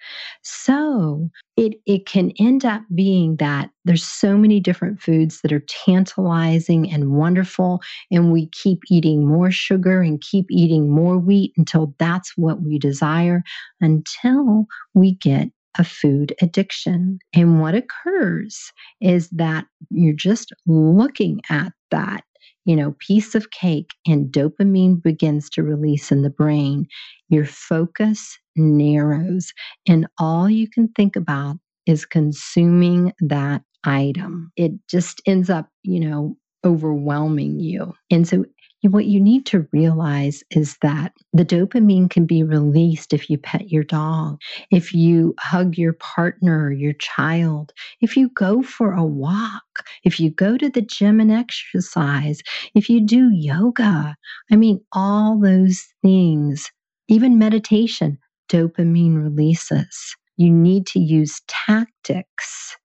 So 0.43 1.31
it, 1.57 1.75
it 1.87 2.07
can 2.07 2.33
end 2.39 2.65
up 2.65 2.83
being 2.95 3.37
that 3.37 3.71
there's 3.85 4.05
so 4.05 4.37
many 4.37 4.61
different 4.61 5.01
foods 5.01 5.41
that 5.43 5.53
are 5.53 5.65
tantalizing 5.69 6.91
and 6.91 7.13
wonderful, 7.13 7.81
and 8.11 8.33
we 8.33 8.49
keep 8.49 8.81
eating 8.91 9.27
more 9.27 9.51
sugar 9.51 10.01
and 10.03 10.21
keep 10.21 10.47
eating 10.51 10.91
more 10.91 11.19
wheat 11.19 11.53
until 11.57 11.95
that's 11.99 12.33
what 12.37 12.63
we 12.63 12.79
desire, 12.79 13.43
until 13.81 14.67
we 14.95 15.15
get 15.17 15.49
a 15.79 15.85
food 15.85 16.35
addiction. 16.43 17.19
And 17.35 17.61
what 17.61 17.75
occurs 17.75 18.73
is 19.01 19.29
that 19.31 19.67
you're 19.91 20.15
just 20.15 20.53
looking 20.67 21.41
at 21.49 21.73
that 21.91 22.25
you 22.65 22.77
know, 22.77 22.95
piece 22.99 23.35
of 23.35 23.51
cake 23.51 23.91
and 24.07 24.27
dopamine 24.33 25.03
begins 25.03 25.51
to 25.51 25.63
release 25.63 26.13
in 26.13 26.23
the 26.23 26.31
brain, 26.31 26.87
your 27.29 27.47
focus 27.47 28.39
narrows 28.57 29.53
and 29.89 30.07
all 30.19 30.49
you 30.49 30.69
can 30.69 30.89
think 30.89 31.17
about 31.17 31.57
is 31.87 32.05
consuming 32.05 33.13
that 33.21 33.63
item. 33.85 34.53
It 34.57 34.73
just 34.89 35.21
ends 35.27 35.51
up, 35.51 35.69
you 35.83 36.01
know, 36.01 36.37
overwhelming 36.65 37.59
you. 37.59 37.93
And 38.11 38.29
so 38.29 38.45
what 38.91 39.07
you 39.07 39.21
need 39.21 39.47
to 39.47 39.67
realize 39.73 40.43
is 40.51 40.77
that 40.83 41.13
the 41.33 41.45
dopamine 41.45 42.11
can 42.11 42.27
be 42.27 42.43
released 42.43 43.13
if 43.13 43.31
you 43.31 43.39
pet 43.39 43.71
your 43.71 43.85
dog, 43.85 44.41
if 44.71 44.93
you 44.93 45.35
hug 45.39 45.79
your 45.79 45.93
partner 45.95 46.73
your 46.73 46.95
child, 46.95 47.73
if 48.01 48.17
you 48.17 48.29
go 48.31 48.63
for 48.63 48.93
a 48.93 49.05
walk, 49.05 49.87
if 50.05 50.19
you 50.19 50.31
go 50.31 50.57
to 50.59 50.69
the 50.69 50.83
gym 50.83 51.21
and 51.21 51.31
exercise, 51.31 52.41
if 52.75 52.89
you 52.91 53.01
do 53.01 53.31
yoga. 53.33 54.17
I 54.51 54.57
mean, 54.57 54.81
all 54.93 55.39
those 55.39 55.87
things, 56.03 56.71
even 57.09 57.39
meditation, 57.39 58.19
dopamine 58.49 59.23
releases. 59.23 60.17
You 60.37 60.51
need 60.51 60.87
to 60.89 60.99
use 60.99 61.41
tactics 61.47 62.77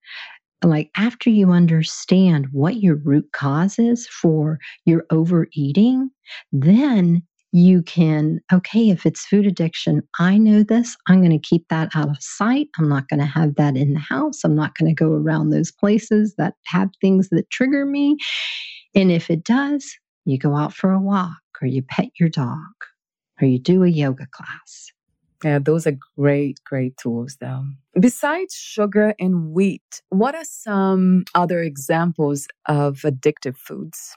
like 0.64 0.90
after 0.96 1.30
you 1.30 1.52
understand 1.52 2.48
what 2.52 2.78
your 2.78 2.96
root 2.96 3.30
cause 3.32 3.78
is 3.78 4.08
for 4.08 4.60
your 4.86 5.06
overeating, 5.12 6.10
then 6.52 7.24
you 7.54 7.82
can, 7.84 8.40
okay, 8.52 8.90
if 8.90 9.06
it's 9.06 9.26
food 9.26 9.46
addiction, 9.46 10.02
I 10.20 10.38
know 10.38 10.64
this. 10.64 10.98
I'm 11.08 11.20
going 11.20 11.40
to 11.40 11.48
keep 11.48 11.68
that 11.70 11.90
out 11.96 12.10
of 12.10 12.18
sight. 12.20 12.68
I'm 12.78 12.90
not 12.90 13.08
going 13.08 13.20
to 13.20 13.26
have 13.26 13.56
that 13.56 13.78
in 13.78 13.94
the 13.94 14.00
house. 14.00 14.44
I'm 14.44 14.56
not 14.56 14.78
going 14.78 14.94
to 14.94 14.96
go 14.96 15.12
around 15.12 15.50
those 15.50 15.72
places 15.72 16.36
that 16.38 16.56
have 16.66 16.90
things 17.00 17.30
that 17.30 17.50
trigger 17.50 17.86
me. 17.86 18.18
And 18.94 19.12
if 19.12 19.30
it 19.30 19.44
does, 19.44 19.90
you 20.26 20.38
go 20.38 20.56
out 20.56 20.74
for 20.74 20.92
a 20.92 21.00
walk 21.00 21.38
or 21.62 21.68
you 21.68 21.84
pet 21.84 22.10
your 22.20 22.30
dog 22.30 22.58
or 23.42 23.48
you 23.48 23.60
do 23.60 23.84
a 23.84 23.90
yoga 23.90 24.28
class. 24.32 24.92
Yeah, 25.44 25.60
those 25.60 25.86
are 25.86 25.98
great, 26.17 26.60
great 26.63 26.98
tools, 26.98 27.38
though. 27.39 27.63
Besides 28.00 28.56
sugar 28.56 29.13
and 29.20 29.51
wheat, 29.51 30.01
what 30.10 30.34
are 30.36 30.44
some 30.44 31.25
other 31.36 31.62
examples 31.62 32.48
of 32.67 32.98
addictive 33.01 33.58
foods? 33.58 34.15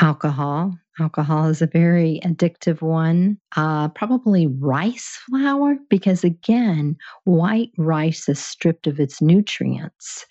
Alcohol. 0.00 0.76
Alcohol 0.98 1.48
is 1.48 1.62
a 1.62 1.66
very 1.66 2.20
addictive 2.24 2.82
one. 2.82 3.38
Uh, 3.56 3.88
probably 3.88 4.46
rice 4.46 5.18
flour, 5.28 5.76
because 5.88 6.22
again, 6.24 6.96
white 7.24 7.70
rice 7.78 8.28
is 8.28 8.38
stripped 8.38 8.86
of 8.86 9.00
its 9.00 9.22
nutrients. 9.22 10.26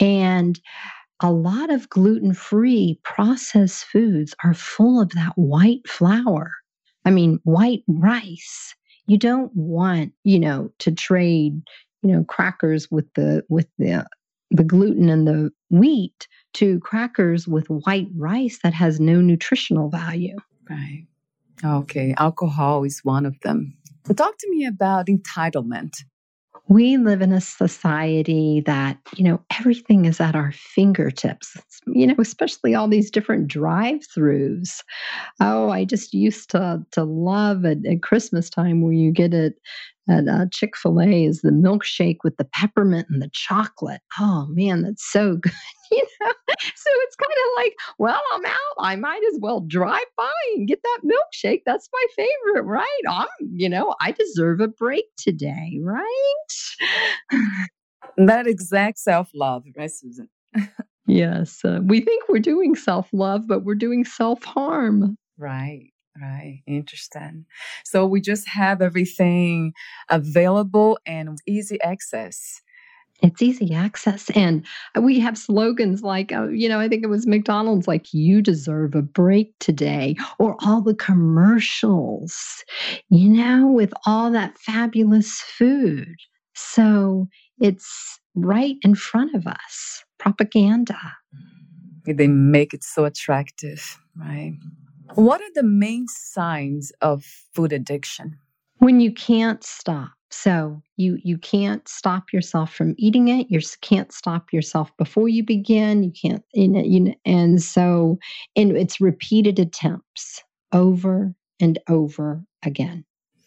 And 0.00 0.58
a 1.20 1.32
lot 1.32 1.70
of 1.70 1.88
gluten 1.90 2.34
free 2.34 2.98
processed 3.04 3.84
foods 3.84 4.34
are 4.44 4.54
full 4.54 5.00
of 5.00 5.10
that 5.10 5.32
white 5.36 5.86
flour. 5.86 6.50
I 7.04 7.10
mean, 7.10 7.38
white 7.44 7.82
rice 7.86 8.74
you 9.06 9.18
don't 9.18 9.54
want 9.54 10.12
you 10.24 10.38
know 10.38 10.70
to 10.78 10.92
trade 10.92 11.60
you 12.02 12.12
know 12.12 12.24
crackers 12.24 12.90
with 12.90 13.12
the 13.14 13.44
with 13.48 13.68
the 13.78 14.06
the 14.50 14.64
gluten 14.64 15.08
and 15.08 15.26
the 15.26 15.50
wheat 15.70 16.28
to 16.54 16.78
crackers 16.80 17.48
with 17.48 17.68
white 17.68 18.08
rice 18.16 18.60
that 18.62 18.72
has 18.72 19.00
no 19.00 19.20
nutritional 19.20 19.90
value. 19.90 20.36
Right. 20.70 21.06
Okay 21.64 22.14
alcohol 22.18 22.84
is 22.84 23.00
one 23.02 23.26
of 23.26 23.38
them. 23.40 23.76
Talk 24.14 24.38
to 24.38 24.50
me 24.50 24.64
about 24.66 25.06
entitlement 25.06 26.04
we 26.68 26.96
live 26.96 27.22
in 27.22 27.32
a 27.32 27.40
society 27.40 28.62
that 28.66 28.98
you 29.16 29.24
know 29.24 29.40
everything 29.58 30.04
is 30.04 30.20
at 30.20 30.34
our 30.34 30.52
fingertips. 30.52 31.56
You 31.86 32.08
know 32.08 32.14
especially 32.18 32.74
all 32.74 32.88
these 32.88 33.10
different 33.10 33.48
drive-throughs. 33.48 34.82
Oh 35.40 35.70
i 35.70 35.84
just 35.84 36.12
used 36.14 36.50
to 36.50 36.84
to 36.92 37.04
love 37.04 37.64
at, 37.64 37.78
christmas 38.02 38.50
time 38.50 38.82
where 38.82 38.92
you 38.92 39.12
get 39.12 39.32
it 39.34 39.54
at 40.08 40.28
uh, 40.28 40.46
chick-fil-a 40.50 41.24
is 41.24 41.40
the 41.40 41.50
milkshake 41.50 42.18
with 42.22 42.36
the 42.36 42.44
peppermint 42.44 43.08
and 43.10 43.20
the 43.20 43.30
chocolate. 43.32 44.00
Oh 44.20 44.46
man 44.50 44.82
that's 44.82 45.10
so 45.10 45.36
good 45.42 45.52
you 45.90 46.06
know? 46.20 46.32
So 46.48 46.90
it's 46.90 47.16
kind 47.16 47.32
of 47.32 47.64
like 47.64 47.74
well 47.98 48.20
i'm 48.34 48.46
out. 48.46 48.76
I 48.78 48.96
might 48.96 49.22
as 49.32 49.38
well 49.40 49.60
drive 49.60 50.04
by 50.16 50.30
and 50.54 50.68
get 50.68 50.80
that 50.82 51.00
milkshake. 51.04 51.62
That's 51.66 51.88
my 51.92 52.06
favorite 52.16 52.64
right? 52.64 53.02
I'm 53.08 53.26
you 53.40 53.68
know 53.68 53.94
i 54.00 54.12
deserve 54.12 54.60
a 54.60 54.68
break 54.68 55.04
today 55.16 55.78
right? 55.82 56.08
That 58.18 58.46
exact 58.46 58.98
self-love 58.98 59.64
right 59.76 59.90
susan? 59.90 60.28
Yes 61.08 61.64
uh, 61.64 61.80
we 61.84 62.00
think 62.00 62.24
we're 62.28 62.38
doing 62.40 62.74
self-love 62.74 63.46
but 63.46 63.64
we're 63.64 63.74
doing 63.74 64.04
self-harm. 64.04 65.16
Right 65.38 65.92
Right. 66.20 66.62
Interesting. 66.66 67.44
So 67.84 68.06
we 68.06 68.20
just 68.20 68.48
have 68.48 68.80
everything 68.80 69.74
available 70.08 70.98
and 71.06 71.38
easy 71.46 71.80
access. 71.82 72.62
It's 73.22 73.40
easy 73.40 73.74
access. 73.74 74.30
And 74.30 74.66
we 75.00 75.18
have 75.20 75.38
slogans 75.38 76.02
like, 76.02 76.32
uh, 76.32 76.48
you 76.48 76.68
know, 76.68 76.80
I 76.80 76.88
think 76.88 77.02
it 77.02 77.08
was 77.08 77.26
McDonald's, 77.26 77.88
like, 77.88 78.12
you 78.12 78.42
deserve 78.42 78.94
a 78.94 79.02
break 79.02 79.54
today, 79.58 80.16
or 80.38 80.56
all 80.60 80.82
the 80.82 80.94
commercials, 80.94 82.62
you 83.08 83.28
know, 83.30 83.68
with 83.68 83.92
all 84.04 84.30
that 84.32 84.58
fabulous 84.58 85.40
food. 85.40 86.14
So 86.54 87.28
it's 87.58 88.20
right 88.34 88.76
in 88.82 88.94
front 88.94 89.34
of 89.34 89.46
us 89.46 90.04
propaganda. 90.18 90.98
They 92.06 92.28
make 92.28 92.74
it 92.74 92.84
so 92.84 93.04
attractive, 93.06 93.98
right? 94.14 94.52
What 95.14 95.40
are 95.40 95.52
the 95.54 95.62
main 95.62 96.08
signs 96.08 96.92
of 97.00 97.24
food 97.54 97.72
addiction? 97.72 98.38
When 98.78 99.00
you 99.00 99.12
can't 99.12 99.62
stop. 99.64 100.10
So 100.30 100.82
you 100.96 101.18
you 101.22 101.38
can't 101.38 101.86
stop 101.88 102.32
yourself 102.32 102.74
from 102.74 102.94
eating 102.98 103.28
it. 103.28 103.46
You 103.48 103.60
can't 103.80 104.12
stop 104.12 104.52
yourself 104.52 104.94
before 104.98 105.28
you 105.28 105.44
begin. 105.44 106.02
You 106.02 106.10
can't, 106.10 106.42
you 106.52 106.68
know, 106.68 106.82
you 106.82 107.00
know, 107.00 107.14
and 107.24 107.62
so 107.62 108.18
and 108.56 108.76
it's 108.76 109.00
repeated 109.00 109.58
attempts 109.58 110.42
over 110.72 111.34
and 111.60 111.78
over 111.88 112.44
again. 112.64 113.04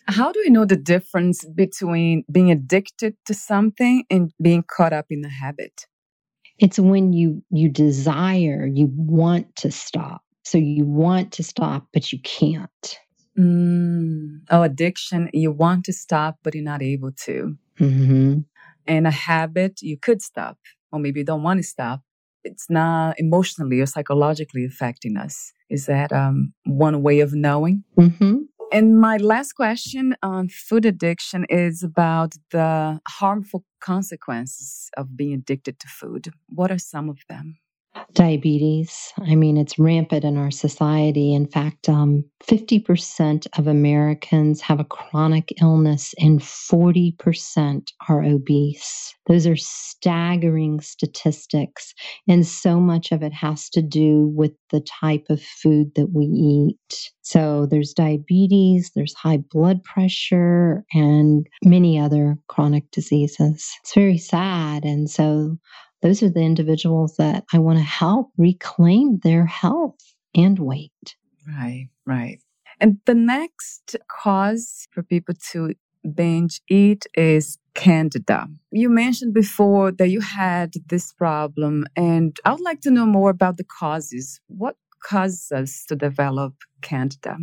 How 0.07 0.31
do 0.31 0.41
we 0.43 0.49
know 0.49 0.65
the 0.65 0.77
difference 0.77 1.45
between 1.45 2.23
being 2.31 2.49
addicted 2.49 3.15
to 3.25 3.33
something 3.33 4.05
and 4.09 4.31
being 4.41 4.63
caught 4.63 4.93
up 4.93 5.07
in 5.09 5.21
the 5.21 5.29
habit? 5.29 5.85
It's 6.57 6.79
when 6.79 7.13
you 7.13 7.43
you 7.51 7.69
desire, 7.69 8.65
you 8.65 8.89
want 8.95 9.55
to 9.57 9.71
stop. 9.71 10.21
So 10.49 10.57
you 10.57 10.83
want 10.83 11.31
to 11.33 11.43
stop, 11.43 11.85
but 11.93 12.11
you 12.11 12.17
can't. 12.23 12.99
Mm. 13.37 14.39
Oh, 14.49 14.63
addiction, 14.63 15.29
you 15.31 15.51
want 15.51 15.85
to 15.85 15.93
stop, 15.93 16.39
but 16.43 16.55
you're 16.55 16.63
not 16.63 16.81
able 16.81 17.11
to. 17.25 17.55
Mm-hmm. 17.79 18.39
And 18.87 19.05
a 19.05 19.11
habit, 19.11 19.83
you 19.83 19.95
could 19.95 20.23
stop, 20.23 20.57
or 20.91 20.99
maybe 20.99 21.19
you 21.19 21.23
don't 21.23 21.43
want 21.43 21.59
to 21.59 21.63
stop. 21.63 22.01
It's 22.43 22.67
not 22.67 23.19
emotionally 23.19 23.79
or 23.79 23.85
psychologically 23.85 24.65
affecting 24.65 25.17
us. 25.17 25.53
Is 25.69 25.85
that 25.85 26.11
um, 26.11 26.51
one 26.65 27.03
way 27.03 27.19
of 27.19 27.31
knowing? 27.31 27.83
Mm-hmm. 27.95 28.39
And 28.71 28.99
my 28.99 29.17
last 29.17 29.53
question 29.53 30.15
on 30.23 30.49
food 30.49 30.83
addiction 30.83 31.45
is 31.47 31.83
about 31.83 32.33
the 32.49 32.99
harmful 33.07 33.65
consequences 33.81 34.89
of 34.97 35.15
being 35.15 35.33
addicted 35.33 35.79
to 35.79 35.87
food. 35.87 36.29
What 36.47 36.71
are 36.71 36.79
some 36.79 37.07
of 37.07 37.19
them? 37.29 37.59
Diabetes. 38.13 39.13
I 39.19 39.35
mean, 39.35 39.57
it's 39.57 39.79
rampant 39.79 40.23
in 40.23 40.37
our 40.37 40.51
society. 40.51 41.33
In 41.33 41.47
fact, 41.47 41.89
um, 41.89 42.23
50% 42.43 43.47
of 43.57 43.67
Americans 43.67 44.61
have 44.61 44.79
a 44.79 44.85
chronic 44.85 45.53
illness 45.61 46.13
and 46.17 46.39
40% 46.39 47.91
are 48.07 48.23
obese. 48.23 49.13
Those 49.27 49.45
are 49.45 49.55
staggering 49.55 50.81
statistics. 50.81 51.93
And 52.27 52.45
so 52.45 52.79
much 52.79 53.11
of 53.11 53.21
it 53.21 53.33
has 53.33 53.69
to 53.71 53.81
do 53.81 54.31
with 54.35 54.53
the 54.71 54.81
type 54.81 55.25
of 55.29 55.41
food 55.41 55.93
that 55.95 56.11
we 56.13 56.25
eat. 56.25 57.11
So 57.21 57.67
there's 57.67 57.93
diabetes, 57.93 58.91
there's 58.95 59.13
high 59.13 59.37
blood 59.51 59.83
pressure, 59.83 60.83
and 60.93 61.45
many 61.63 61.99
other 61.99 62.37
chronic 62.47 62.89
diseases. 62.91 63.69
It's 63.81 63.93
very 63.93 64.17
sad. 64.17 64.83
And 64.83 65.09
so 65.09 65.57
those 66.01 66.23
are 66.23 66.29
the 66.29 66.41
individuals 66.41 67.15
that 67.17 67.43
I 67.53 67.59
want 67.59 67.77
to 67.77 67.83
help 67.83 68.31
reclaim 68.37 69.19
their 69.23 69.45
health 69.45 69.99
and 70.35 70.57
weight. 70.59 71.15
Right, 71.47 71.89
right. 72.05 72.39
And 72.79 72.99
the 73.05 73.15
next 73.15 73.97
cause 74.07 74.87
for 74.91 75.03
people 75.03 75.35
to 75.51 75.73
binge 76.13 76.61
eat 76.69 77.05
is 77.15 77.57
candida. 77.73 78.47
You 78.71 78.89
mentioned 78.89 79.33
before 79.33 79.91
that 79.91 80.09
you 80.09 80.21
had 80.21 80.73
this 80.87 81.11
problem, 81.13 81.85
and 81.95 82.37
I 82.45 82.51
would 82.51 82.61
like 82.61 82.81
to 82.81 82.91
know 82.91 83.05
more 83.05 83.29
about 83.29 83.57
the 83.57 83.65
causes. 83.65 84.39
What 84.47 84.75
causes 85.03 85.51
us 85.51 85.85
to 85.87 85.95
develop 85.95 86.53
candida? 86.81 87.37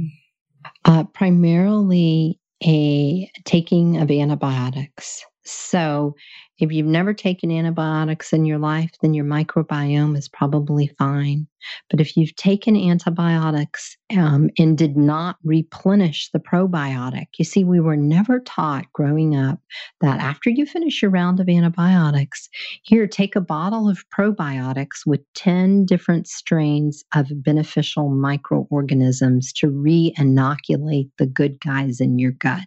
Uh, 0.85 1.05
primarily 1.05 2.41
a 2.65 3.31
taking 3.45 3.99
of 3.99 4.11
antibiotics. 4.11 5.25
So, 5.47 6.15
if 6.59 6.73
you've 6.73 6.87
never 6.87 7.13
taken 7.13 7.51
antibiotics 7.51 8.33
in 8.33 8.47
your 8.47 8.59
life, 8.59 8.91
then 9.03 9.13
your 9.13 9.27
microbiome 9.27 10.17
is 10.17 10.27
probably 10.27 10.87
fine. 10.99 11.47
But 11.91 12.01
if 12.01 12.17
you've 12.17 12.35
taken 12.37 12.77
antibiotics 12.77 13.97
um, 14.17 14.49
and 14.59 14.79
did 14.79 14.97
not 14.97 15.37
replenish 15.45 16.31
the 16.31 16.39
probiotic, 16.39 17.27
you 17.39 17.45
see, 17.45 17.63
we 17.63 17.81
were 17.81 17.97
never 17.97 18.41
taught 18.41 18.91
growing 18.95 19.37
up 19.37 19.61
that 20.01 20.21
after 20.21 20.49
you 20.49 20.65
finish 20.65 21.03
your 21.03 21.11
round 21.11 21.41
of 21.41 21.49
antibiotics, 21.49 22.49
here, 22.83 23.07
take 23.07 23.37
a 23.37 23.41
bottle 23.41 23.89
of 23.89 24.05
probiotics 24.17 25.05
with 25.05 25.21
10 25.35 25.85
different 25.85 26.27
strains 26.27 27.05
of 27.15 27.27
beneficial 27.43 28.09
microorganisms 28.09 29.53
to 29.55 29.69
re 29.69 30.15
inoculate 30.17 31.11
the 31.19 31.27
good 31.27 31.61
guys 31.61 32.01
in 32.01 32.19
your 32.19 32.33
gut. 32.33 32.65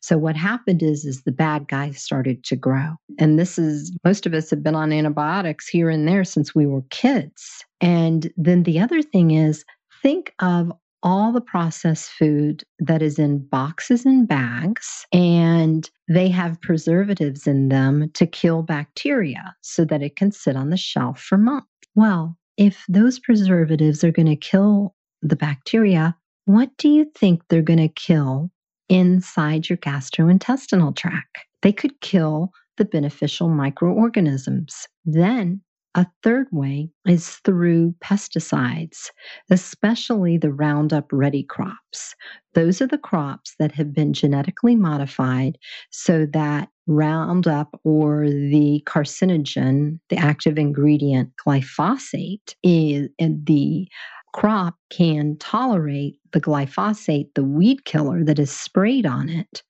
So 0.00 0.18
what 0.18 0.36
happened 0.36 0.82
is 0.82 1.04
is 1.04 1.22
the 1.22 1.32
bad 1.32 1.68
guys 1.68 2.02
started 2.02 2.44
to 2.44 2.56
grow. 2.56 2.96
And 3.18 3.38
this 3.38 3.58
is 3.58 3.96
most 4.04 4.26
of 4.26 4.34
us 4.34 4.50
have 4.50 4.62
been 4.62 4.74
on 4.74 4.92
antibiotics 4.92 5.68
here 5.68 5.90
and 5.90 6.06
there 6.06 6.24
since 6.24 6.54
we 6.54 6.66
were 6.66 6.82
kids. 6.90 7.64
And 7.80 8.32
then 8.36 8.62
the 8.62 8.80
other 8.80 9.02
thing 9.02 9.32
is 9.32 9.64
think 10.02 10.34
of 10.40 10.72
all 11.02 11.32
the 11.32 11.40
processed 11.40 12.10
food 12.10 12.64
that 12.80 13.02
is 13.02 13.18
in 13.18 13.38
boxes 13.38 14.04
and 14.04 14.26
bags, 14.26 15.06
and 15.12 15.88
they 16.08 16.28
have 16.28 16.60
preservatives 16.60 17.46
in 17.46 17.68
them 17.68 18.10
to 18.14 18.26
kill 18.26 18.62
bacteria 18.62 19.54
so 19.60 19.84
that 19.84 20.02
it 20.02 20.16
can 20.16 20.32
sit 20.32 20.56
on 20.56 20.70
the 20.70 20.76
shelf 20.76 21.20
for 21.20 21.38
months. 21.38 21.68
Well, 21.94 22.36
if 22.56 22.84
those 22.88 23.18
preservatives 23.18 24.02
are 24.02 24.10
going 24.10 24.26
to 24.26 24.36
kill 24.36 24.94
the 25.22 25.36
bacteria, 25.36 26.16
what 26.46 26.70
do 26.78 26.88
you 26.88 27.04
think 27.14 27.42
they're 27.48 27.62
going 27.62 27.78
to 27.78 27.88
kill 27.88 28.50
inside 28.88 29.68
your 29.68 29.78
gastrointestinal 29.78 30.96
tract. 30.96 31.38
They 31.62 31.72
could 31.72 32.00
kill 32.00 32.52
the 32.76 32.84
beneficial 32.84 33.48
microorganisms. 33.48 34.86
Then, 35.04 35.62
a 35.94 36.06
third 36.22 36.46
way 36.52 36.90
is 37.06 37.36
through 37.44 37.94
pesticides, 38.00 39.10
especially 39.50 40.38
the 40.38 40.52
Roundup 40.52 41.06
Ready 41.10 41.42
crops. 41.42 42.14
Those 42.54 42.80
are 42.80 42.86
the 42.86 42.98
crops 42.98 43.54
that 43.58 43.72
have 43.72 43.92
been 43.92 44.12
genetically 44.12 44.76
modified 44.76 45.58
so 45.90 46.26
that 46.26 46.68
Roundup 46.86 47.80
or 47.84 48.28
the 48.28 48.82
carcinogen, 48.86 49.98
the 50.08 50.16
active 50.16 50.56
ingredient 50.56 51.32
glyphosate, 51.44 52.54
is 52.62 53.08
in 53.18 53.42
the 53.44 53.88
crop 54.32 54.76
can 54.90 55.36
tolerate 55.38 56.18
the 56.32 56.40
glyphosate, 56.40 57.34
the 57.34 57.44
weed 57.44 57.84
killer 57.84 58.24
that 58.24 58.38
is 58.38 58.50
sprayed 58.50 59.06
on 59.06 59.28
it, 59.28 59.62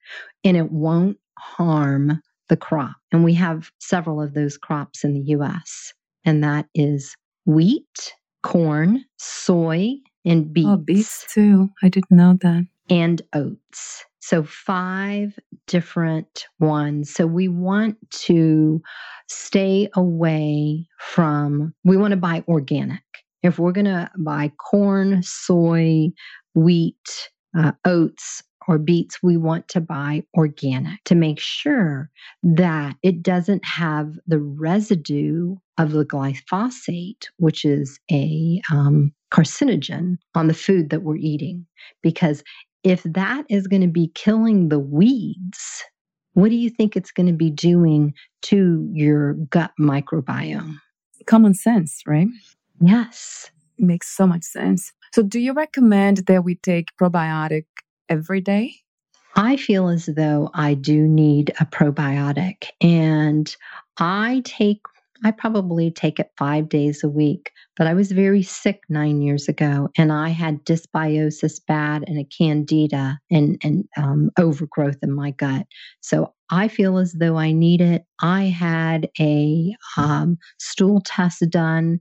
and 0.45 0.57
it 0.57 0.71
won't 0.71 1.19
harm 1.39 2.21
the 2.49 2.57
crop. 2.57 2.97
And 3.13 3.25
we 3.25 3.35
have 3.35 3.71
several 3.79 4.21
of 4.21 4.35
those 4.35 4.57
crops 4.57 5.05
in 5.05 5.15
the 5.15 5.33
US, 5.37 5.93
and 6.25 6.43
that 6.43 6.67
is 6.75 7.17
wheat, 7.47 8.15
corn, 8.43 9.05
soy, 9.19 9.95
and 10.25 10.45
oh, 10.45 10.49
beets. 10.49 10.69
Oh, 10.69 10.77
beets 10.77 11.27
too. 11.33 11.71
I 11.83 11.89
didn't 11.89 12.11
know 12.11 12.39
that. 12.43 12.67
And 12.91 13.23
oats. 13.35 14.05
So, 14.21 14.43
five 14.43 15.39
different 15.67 16.47
ones. 16.59 17.13
So, 17.13 17.27
we 17.27 17.49
want 17.49 17.97
to 18.11 18.83
stay 19.29 19.89
away 19.95 20.87
from, 20.99 21.75
we 21.85 21.97
want 21.97 22.13
to 22.13 22.17
buy 22.17 22.45
organic. 22.49 23.01
If 23.43 23.59
we're 23.59 23.73
going 23.73 23.85
to 23.87 24.11
buy 24.19 24.53
corn, 24.59 25.23
soy, 25.23 26.09
wheat, 26.55 27.31
uh, 27.57 27.73
oats, 27.85 28.43
or 28.67 28.79
beets, 28.79 29.23
we 29.23 29.39
want 29.39 29.67
to 29.69 29.81
buy 29.81 30.23
organic 30.37 31.03
to 31.05 31.15
make 31.15 31.41
sure 31.41 32.11
that 32.43 32.97
it 33.03 33.23
doesn't 33.23 33.65
have 33.65 34.13
the 34.27 34.39
residue 34.39 35.57
of 35.79 35.93
the 35.93 36.05
glyphosate, 36.05 37.25
which 37.39 37.65
is 37.65 37.99
a 38.11 38.61
um, 38.71 39.11
carcinogen, 39.33 40.19
on 40.35 40.49
the 40.49 40.55
food 40.55 40.91
that 40.91 41.03
we're 41.03 41.17
eating. 41.17 41.67
Because 42.03 42.45
if 42.85 43.03
that 43.05 43.47
is 43.49 43.67
going 43.67 43.83
to 43.83 43.89
be 43.89 44.13
killing 44.15 44.69
the 44.69 44.79
weeds, 44.79 45.83
what 46.35 46.51
do 46.51 46.57
you 46.57 46.69
think 46.69 46.95
it's 46.95 47.11
going 47.11 47.27
to 47.27 47.33
be 47.33 47.51
doing 47.51 48.13
to 48.43 48.87
your 48.93 49.35
gut 49.51 49.73
microbiome? 49.81 50.77
Common 51.27 51.55
sense, 51.55 52.03
right? 52.07 52.29
Yes. 52.81 53.51
Makes 53.79 54.17
so 54.17 54.27
much 54.27 54.43
sense. 54.43 54.93
So, 55.13 55.23
do 55.23 55.39
you 55.39 55.53
recommend 55.53 56.19
that 56.27 56.45
we 56.45 56.57
take 56.57 56.89
probiotic 57.01 57.65
every 58.09 58.41
day? 58.41 58.75
I 59.37 59.57
feel 59.57 59.89
as 59.89 60.07
though 60.07 60.51
I 60.55 60.75
do 60.75 61.07
need 61.07 61.53
a 61.61 61.67
probiotic, 61.67 62.67
and 62.81 63.55
I 63.99 64.43
take 64.45 64.81
I 65.25 65.33
probably 65.33 65.91
take 65.91 66.21
it 66.21 66.31
five 66.37 66.69
days 66.69 67.03
a 67.03 67.09
week. 67.09 67.51
But 67.77 67.87
I 67.87 67.95
was 67.95 68.13
very 68.13 68.43
sick 68.43 68.83
nine 68.89 69.21
years 69.21 69.49
ago, 69.49 69.89
and 69.97 70.13
I 70.13 70.29
had 70.29 70.65
dysbiosis 70.65 71.61
bad 71.67 72.05
and 72.07 72.19
a 72.19 72.25
candida 72.25 73.19
and, 73.31 73.59
and 73.63 73.89
um, 73.97 74.31
overgrowth 74.39 74.99
in 75.03 75.13
my 75.13 75.33
gut. 75.33 75.67
So 76.01 76.35
I 76.51 76.69
feel 76.69 76.99
as 76.99 77.13
though 77.13 77.37
I 77.37 77.53
need 77.53 77.81
it. 77.81 78.05
I 78.21 78.45
had 78.45 79.11
a 79.19 79.75
um, 79.97 80.39
stool 80.59 81.03
test 81.05 81.43
done 81.51 82.01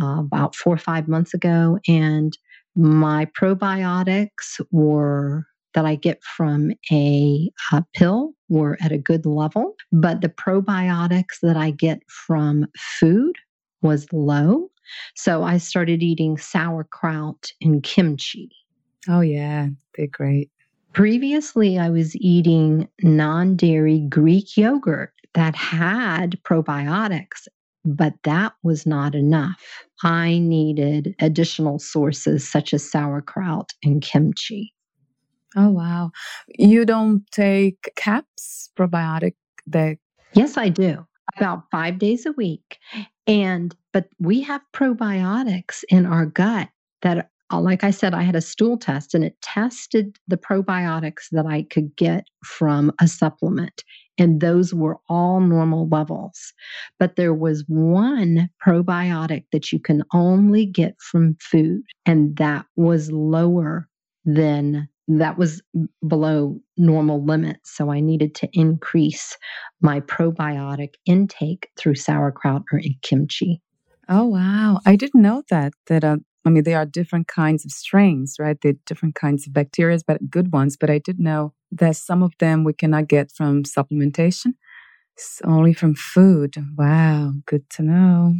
uh, 0.00 0.20
about 0.20 0.54
four 0.54 0.74
or 0.74 0.78
five 0.78 1.08
months 1.08 1.34
ago, 1.34 1.78
and 1.88 2.36
my 2.76 3.26
probiotics 3.26 4.60
were 4.70 5.44
that 5.74 5.84
I 5.84 5.96
get 5.96 6.22
from 6.24 6.72
a, 6.90 7.50
a, 7.72 7.84
pill 7.94 8.32
were 8.48 8.78
at 8.80 8.90
a 8.90 8.98
good 8.98 9.26
level, 9.26 9.74
but 9.92 10.22
the 10.22 10.28
probiotics 10.28 11.40
that 11.42 11.56
I 11.56 11.70
get 11.70 12.00
from 12.08 12.66
food 12.76 13.36
was 13.82 14.06
low. 14.12 14.70
So 15.14 15.42
I 15.42 15.58
started 15.58 16.02
eating 16.02 16.38
sauerkraut 16.38 17.52
and 17.60 17.82
kimchi. 17.82 18.50
Oh, 19.08 19.20
yeah, 19.20 19.68
they're 19.96 20.06
great. 20.06 20.50
Previously, 20.94 21.78
I 21.78 21.90
was 21.90 22.16
eating 22.16 22.88
non 23.02 23.54
dairy 23.54 24.00
Greek 24.08 24.56
yogurt 24.56 25.12
that 25.34 25.54
had 25.54 26.38
probiotics, 26.42 27.46
but 27.96 28.14
that 28.24 28.52
was 28.62 28.86
not 28.86 29.14
enough. 29.14 29.86
I 30.02 30.38
needed 30.38 31.14
additional 31.20 31.78
sources 31.78 32.48
such 32.48 32.74
as 32.74 32.88
sauerkraut 32.88 33.72
and 33.82 34.02
kimchi. 34.02 34.72
Oh, 35.56 35.70
wow. 35.70 36.10
You 36.58 36.84
don't 36.84 37.28
take 37.30 37.92
caps 37.96 38.70
probiotic 38.76 39.34
that? 39.66 39.98
Yes, 40.34 40.56
I 40.56 40.68
do. 40.68 41.06
About 41.36 41.64
five 41.70 41.98
days 41.98 42.26
a 42.26 42.32
week. 42.32 42.78
And, 43.26 43.74
but 43.92 44.08
we 44.18 44.42
have 44.42 44.62
probiotics 44.72 45.84
in 45.88 46.06
our 46.06 46.26
gut 46.26 46.68
that 47.02 47.30
like 47.56 47.82
I 47.82 47.90
said, 47.90 48.12
I 48.12 48.22
had 48.22 48.36
a 48.36 48.42
stool 48.42 48.76
test 48.76 49.14
and 49.14 49.24
it 49.24 49.40
tested 49.40 50.18
the 50.28 50.36
probiotics 50.36 51.30
that 51.32 51.46
I 51.46 51.62
could 51.62 51.96
get 51.96 52.24
from 52.44 52.92
a 53.00 53.08
supplement. 53.08 53.84
And 54.18 54.40
those 54.40 54.74
were 54.74 54.98
all 55.08 55.40
normal 55.40 55.88
levels. 55.88 56.52
But 56.98 57.16
there 57.16 57.32
was 57.32 57.64
one 57.68 58.50
probiotic 58.64 59.44
that 59.52 59.72
you 59.72 59.78
can 59.78 60.02
only 60.12 60.66
get 60.66 60.96
from 61.00 61.36
food, 61.40 61.84
and 62.04 62.36
that 62.36 62.66
was 62.76 63.12
lower 63.12 63.88
than 64.24 64.88
that 65.06 65.38
was 65.38 65.62
below 66.06 66.60
normal 66.76 67.24
limits. 67.24 67.74
So 67.74 67.90
I 67.90 68.00
needed 68.00 68.34
to 68.36 68.48
increase 68.52 69.38
my 69.80 70.00
probiotic 70.00 70.94
intake 71.06 71.70
through 71.78 71.94
sauerkraut 71.94 72.64
or 72.72 72.82
kimchi. 73.00 73.62
Oh, 74.10 74.24
wow. 74.24 74.80
I 74.84 74.96
didn't 74.96 75.22
know 75.22 75.42
that, 75.50 75.72
that 75.86 76.04
uh, 76.04 76.18
I 76.48 76.50
mean, 76.50 76.64
there 76.64 76.78
are 76.78 76.86
different 76.86 77.28
kinds 77.28 77.66
of 77.66 77.70
strains, 77.70 78.36
right? 78.38 78.58
There 78.62 78.72
are 78.72 78.84
different 78.86 79.14
kinds 79.14 79.46
of 79.46 79.52
bacteria, 79.52 79.98
but 80.06 80.30
good 80.30 80.50
ones. 80.50 80.78
But 80.78 80.88
I 80.88 80.96
did 80.98 81.20
know 81.20 81.52
that 81.72 81.96
some 81.96 82.22
of 82.22 82.32
them 82.38 82.64
we 82.64 82.72
cannot 82.72 83.06
get 83.06 83.30
from 83.30 83.64
supplementation, 83.64 84.54
it's 85.14 85.42
only 85.44 85.74
from 85.74 85.94
food. 85.94 86.56
Wow, 86.78 87.34
good 87.44 87.68
to 87.70 87.82
know. 87.82 88.34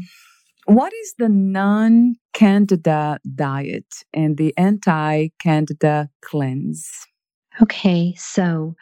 What 0.65 0.95
is 0.95 1.17
the 1.19 1.29
non 1.29 2.15
candida 2.33 3.19
diet 3.35 4.05
and 4.15 4.39
the 4.39 4.57
anti 4.57 5.29
candida 5.39 6.09
cleanse? 6.23 6.89
Okay, 7.61 8.15
so 8.17 8.75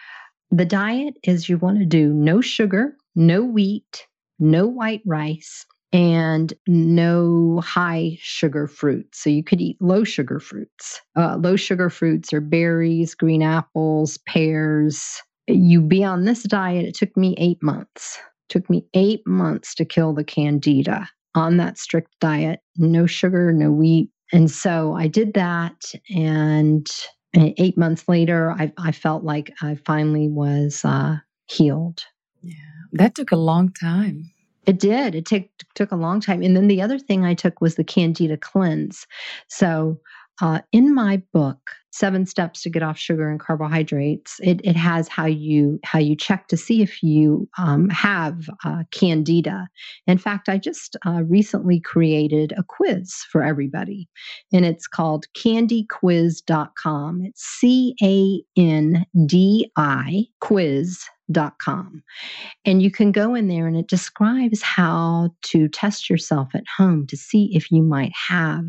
the 0.53 0.65
diet 0.65 1.15
is 1.25 1.49
you 1.49 1.59
want 1.59 1.81
to 1.81 1.85
do 1.85 2.13
no 2.13 2.41
sugar, 2.41 2.95
no 3.17 3.43
wheat, 3.43 4.07
no 4.39 4.69
white 4.69 5.03
rice, 5.05 5.67
and 5.97 6.53
no 6.67 7.63
high 7.65 8.19
sugar 8.21 8.67
fruits. 8.67 9.19
So 9.19 9.31
you 9.31 9.43
could 9.43 9.63
eat 9.63 9.79
low 9.81 10.05
sugar 10.05 10.39
fruits. 10.41 11.01
Uh, 11.17 11.39
low 11.39 11.57
sugar 11.57 11.89
fruits 11.89 12.35
are 12.35 12.41
berries, 12.43 13.15
green 13.15 13.43
apples, 13.43 14.19
pears. 14.27 15.23
You 15.47 15.81
be 15.81 16.05
on 16.05 16.27
this 16.27 16.43
diet. 16.43 16.85
It 16.85 16.95
took 16.95 17.17
me 17.17 17.35
eight 17.39 17.63
months. 17.63 18.19
It 18.19 18.53
took 18.53 18.69
me 18.69 18.85
eight 18.93 19.27
months 19.27 19.75
to 19.77 19.87
kill 19.87 20.13
the 20.13 20.23
candida 20.23 21.09
on 21.35 21.57
that 21.57 21.79
strict 21.79 22.11
diet. 22.21 22.61
No 22.77 23.07
sugar, 23.07 23.51
no 23.51 23.73
wheat. 23.73 24.11
And 24.35 24.51
so 24.51 24.93
I 24.93 25.07
did 25.07 25.33
that. 25.33 25.95
And 26.15 26.87
eight 27.35 27.79
months 27.79 28.07
later, 28.07 28.51
I, 28.51 28.71
I 28.77 28.93
felt 28.93 29.25
like 29.25 29.51
I 29.63 29.77
finally 29.87 30.29
was 30.29 30.85
uh, 30.85 31.17
healed. 31.47 32.03
Yeah, 32.43 32.55
that 32.93 33.15
took 33.15 33.33
a 33.33 33.37
long 33.37 33.73
time. 33.73 34.31
It 34.67 34.81
did. 34.81 35.15
It 35.15 35.27
took 35.27 35.45
took 35.75 35.93
a 35.93 35.97
long 35.97 36.21
time. 36.21 36.43
And 36.43 36.57
then 36.57 36.69
the 36.69 36.83
other 36.83 36.99
thing 36.99 37.25
I 37.25 37.35
took 37.35 37.61
was 37.61 37.77
the 37.77 37.85
Candida 37.85 38.37
cleanse. 38.37 39.07
So 39.49 40.01
uh, 40.43 40.61
in 40.73 40.95
my 40.95 41.23
book, 41.33 41.59
Seven 41.93 42.27
Steps 42.27 42.63
to 42.63 42.71
Get 42.71 42.83
Off 42.83 42.99
Sugar 42.99 43.31
and 43.31 43.41
Carbohydrates, 43.41 44.39
it, 44.43 44.61
it 44.65 44.77
has 44.77 45.09
how 45.09 45.25
you 45.25 45.81
how 45.83 45.99
you 45.99 46.15
check 46.15 46.49
to 46.49 46.57
see 46.57 46.83
if 46.83 47.03
you 47.03 47.49
um, 47.57 47.89
have 47.89 48.51
uh, 48.65 48.83
Candida. 48.91 49.67
In 50.07 50.19
fact, 50.19 50.51
I 50.51 50.59
just 50.59 50.97
uh, 51.07 51.23
recently 51.23 51.81
created 51.81 52.53
a 52.59 52.63
quiz 52.63 53.15
for 53.31 53.43
everybody, 53.43 54.09
and 54.53 54.67
it's 54.67 54.87
called 54.87 55.25
CandiQuiz.com. 55.35 57.23
It's 57.25 57.43
C 57.43 57.95
A 58.03 58.43
N 58.61 59.07
D 59.25 59.71
I 59.77 60.27
quiz 60.41 61.07
com. 61.59 62.03
And 62.65 62.83
you 62.83 62.91
can 62.91 63.13
go 63.13 63.35
in 63.35 63.49
there 63.49 63.67
and 63.67 63.77
it 63.77 63.89
describes 63.89 64.63
how 64.63 65.31
to 65.43 65.69
test 65.69 66.09
yourself 66.09 66.55
at 66.55 66.65
home 66.77 67.07
to 67.09 67.17
see 67.17 67.55
if 67.55 67.71
you 67.71 67.83
might 67.83 68.13
have 68.29 68.67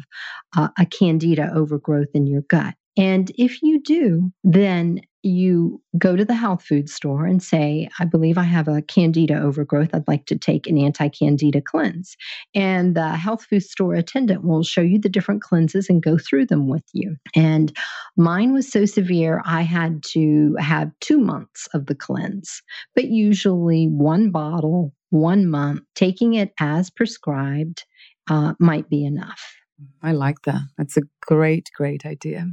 uh, 0.55 0.69
a 0.77 0.85
candida 0.85 1.51
overgrowth 1.53 2.09
in 2.13 2.27
your 2.27 2.41
gut. 2.41 2.75
And 2.97 3.31
if 3.37 3.61
you 3.61 3.81
do, 3.81 4.31
then 4.43 5.01
you 5.27 5.81
go 5.97 6.15
to 6.15 6.25
the 6.25 6.33
health 6.33 6.63
food 6.63 6.89
store 6.89 7.25
and 7.25 7.41
say, 7.41 7.89
I 7.99 8.05
believe 8.05 8.37
I 8.37 8.43
have 8.43 8.67
a 8.67 8.81
candida 8.81 9.39
overgrowth. 9.39 9.89
I'd 9.93 10.07
like 10.07 10.25
to 10.27 10.37
take 10.37 10.67
an 10.67 10.77
anti 10.77 11.09
candida 11.09 11.61
cleanse. 11.61 12.15
And 12.55 12.95
the 12.95 13.09
health 13.09 13.45
food 13.45 13.63
store 13.63 13.93
attendant 13.95 14.43
will 14.43 14.63
show 14.63 14.81
you 14.81 14.99
the 14.99 15.09
different 15.09 15.41
cleanses 15.41 15.89
and 15.89 16.01
go 16.01 16.17
through 16.17 16.47
them 16.47 16.67
with 16.67 16.85
you. 16.93 17.15
And 17.35 17.75
mine 18.15 18.53
was 18.53 18.71
so 18.71 18.85
severe, 18.85 19.41
I 19.45 19.61
had 19.61 20.03
to 20.13 20.55
have 20.59 20.91
two 21.01 21.19
months 21.19 21.67
of 21.73 21.85
the 21.85 21.95
cleanse, 21.95 22.61
but 22.95 23.05
usually 23.05 23.87
one 23.87 24.31
bottle, 24.31 24.93
one 25.09 25.47
month, 25.47 25.81
taking 25.95 26.33
it 26.33 26.53
as 26.59 26.89
prescribed 26.89 27.85
uh, 28.29 28.53
might 28.59 28.89
be 28.89 29.05
enough. 29.05 29.55
I 30.01 30.11
like 30.13 30.41
that. 30.45 30.61
That's 30.77 30.97
a 30.97 31.03
great, 31.21 31.69
great 31.75 32.05
idea. 32.05 32.47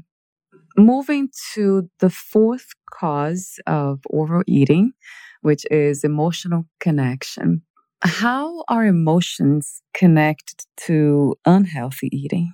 Moving 0.77 1.29
to 1.55 1.89
the 2.01 2.11
fourth 2.11 2.67
cause 2.93 3.61
of 3.67 4.01
overeating, 4.13 4.93
which 5.43 5.65
is 5.71 6.03
emotional 6.03 6.65
connection. 6.81 7.63
How 8.03 8.65
are 8.69 8.85
emotions 8.85 9.83
connected 9.95 10.67
to 10.87 11.37
unhealthy 11.47 12.09
eating? 12.13 12.53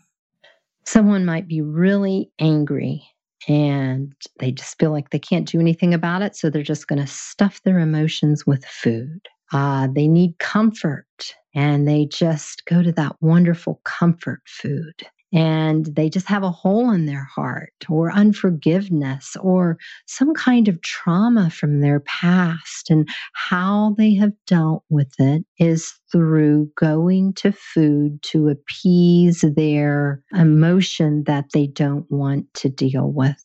Someone 0.85 1.25
might 1.25 1.49
be 1.49 1.61
really 1.61 2.31
angry 2.39 3.03
and 3.49 4.13
they 4.39 4.53
just 4.53 4.79
feel 4.79 4.91
like 4.91 5.11
they 5.11 5.19
can't 5.19 5.49
do 5.49 5.59
anything 5.59 5.95
about 5.95 6.23
it. 6.23 6.37
So 6.37 6.51
they're 6.51 6.63
just 6.63 6.89
going 6.89 7.01
to 7.01 7.07
stuff 7.07 7.63
their 7.65 7.79
emotions 7.79 8.47
with 8.47 8.65
food. 8.65 9.21
Uh, 9.53 9.89
they 9.95 10.07
need 10.07 10.39
comfort 10.39 11.07
and 11.55 11.89
they 11.89 12.07
just 12.07 12.65
go 12.67 12.83
to 12.83 12.93
that 12.93 13.17
wonderful 13.21 13.81
comfort 13.85 14.43
food 14.47 15.07
and 15.33 15.87
they 15.87 16.09
just 16.09 16.27
have 16.27 16.43
a 16.43 16.51
hole 16.51 16.91
in 16.91 17.07
their 17.07 17.25
heart 17.25 17.73
or 17.89 18.13
unforgiveness 18.13 19.37
or 19.41 19.79
some 20.07 20.35
kind 20.35 20.69
of 20.69 20.81
trauma 20.83 21.51
from 21.51 21.81
their 21.81 22.01
past. 22.01 22.91
And 22.91 23.09
how 23.35 23.95
they 23.97 24.15
have 24.15 24.33
dealt 24.47 24.85
with 24.91 25.15
it 25.19 25.45
is 25.59 25.95
through 26.11 26.71
going 26.77 27.35
to 27.35 27.53
food 27.53 28.21
to 28.23 28.49
appease 28.49 29.45
their 29.57 30.23
emotion 30.33 31.25
that 31.25 31.47
they 31.53 31.67
don't 31.67 32.11
want 32.11 32.53
to 32.55 32.69
deal 32.69 33.11
with. 33.13 33.43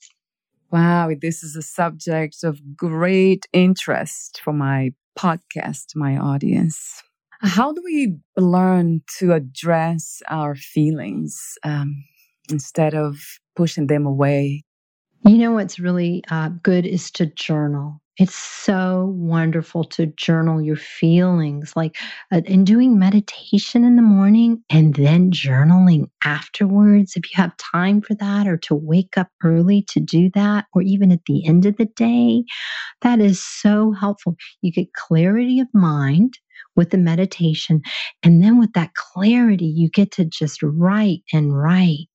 Wow, 0.71 1.11
this 1.21 1.43
is 1.43 1.55
a 1.55 1.61
subject 1.61 2.43
of 2.43 2.59
great 2.75 3.45
interest 3.53 4.41
for 4.43 4.51
my 4.51 4.91
podcast, 5.17 5.95
my 5.95 6.17
audience. 6.17 7.01
How 7.45 7.71
do 7.71 7.81
we 7.83 8.17
learn 8.37 9.03
to 9.19 9.33
address 9.33 10.23
our 10.29 10.55
feelings 10.55 11.39
um, 11.63 12.03
instead 12.49 12.95
of 12.95 13.19
pushing 13.55 13.85
them 13.85 14.07
away? 14.07 14.63
You 15.23 15.37
know 15.37 15.51
what's 15.51 15.79
really 15.79 16.23
uh, 16.31 16.49
good 16.63 16.87
is 16.87 17.11
to 17.11 17.27
journal. 17.27 18.01
It's 18.17 18.33
so 18.33 19.13
wonderful 19.15 19.83
to 19.83 20.07
journal 20.07 20.59
your 20.59 20.75
feelings, 20.75 21.73
like 21.75 21.97
uh, 22.31 22.39
doing 22.39 22.97
meditation 22.97 23.83
in 23.83 23.95
the 23.95 24.01
morning 24.01 24.63
and 24.69 24.95
then 24.95 25.29
journaling 25.29 26.09
afterwards. 26.23 27.13
If 27.15 27.25
you 27.25 27.35
have 27.35 27.55
time 27.57 28.01
for 28.01 28.15
that, 28.15 28.47
or 28.47 28.57
to 28.57 28.73
wake 28.73 29.17
up 29.17 29.27
early 29.43 29.83
to 29.89 29.99
do 29.99 30.31
that, 30.33 30.65
or 30.73 30.81
even 30.81 31.11
at 31.11 31.25
the 31.25 31.45
end 31.45 31.65
of 31.65 31.77
the 31.77 31.85
day, 31.85 32.43
that 33.01 33.19
is 33.19 33.39
so 33.39 33.91
helpful. 33.91 34.35
You 34.61 34.71
get 34.71 34.93
clarity 34.93 35.59
of 35.59 35.67
mind 35.73 36.39
with 36.75 36.89
the 36.89 36.97
meditation. 36.97 37.81
And 38.23 38.43
then 38.43 38.59
with 38.59 38.73
that 38.73 38.93
clarity, 38.95 39.65
you 39.65 39.89
get 39.89 40.11
to 40.13 40.25
just 40.25 40.61
write 40.63 41.23
and 41.33 41.57
write. 41.57 42.07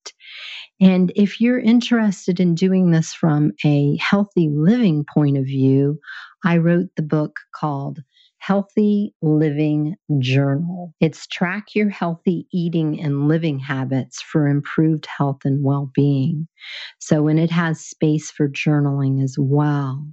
And 0.80 1.12
if 1.14 1.40
you're 1.40 1.60
interested 1.60 2.40
in 2.40 2.54
doing 2.54 2.90
this 2.90 3.12
from 3.12 3.52
a 3.64 3.96
healthy 3.98 4.48
living 4.50 5.04
point 5.12 5.36
of 5.36 5.44
view, 5.44 5.98
I 6.44 6.56
wrote 6.56 6.88
the 6.96 7.02
book 7.02 7.38
called 7.54 7.98
Healthy 8.38 9.14
Living 9.20 9.96
Journal. 10.18 10.94
It's 10.98 11.26
track 11.26 11.74
your 11.74 11.90
healthy 11.90 12.46
eating 12.52 12.98
and 12.98 13.28
living 13.28 13.58
habits 13.58 14.22
for 14.22 14.48
improved 14.48 15.06
health 15.06 15.40
and 15.44 15.62
well 15.62 15.90
being. 15.94 16.48
So, 16.98 17.28
and 17.28 17.38
it 17.38 17.50
has 17.50 17.80
space 17.80 18.30
for 18.30 18.48
journaling 18.48 19.22
as 19.22 19.36
well. 19.38 20.06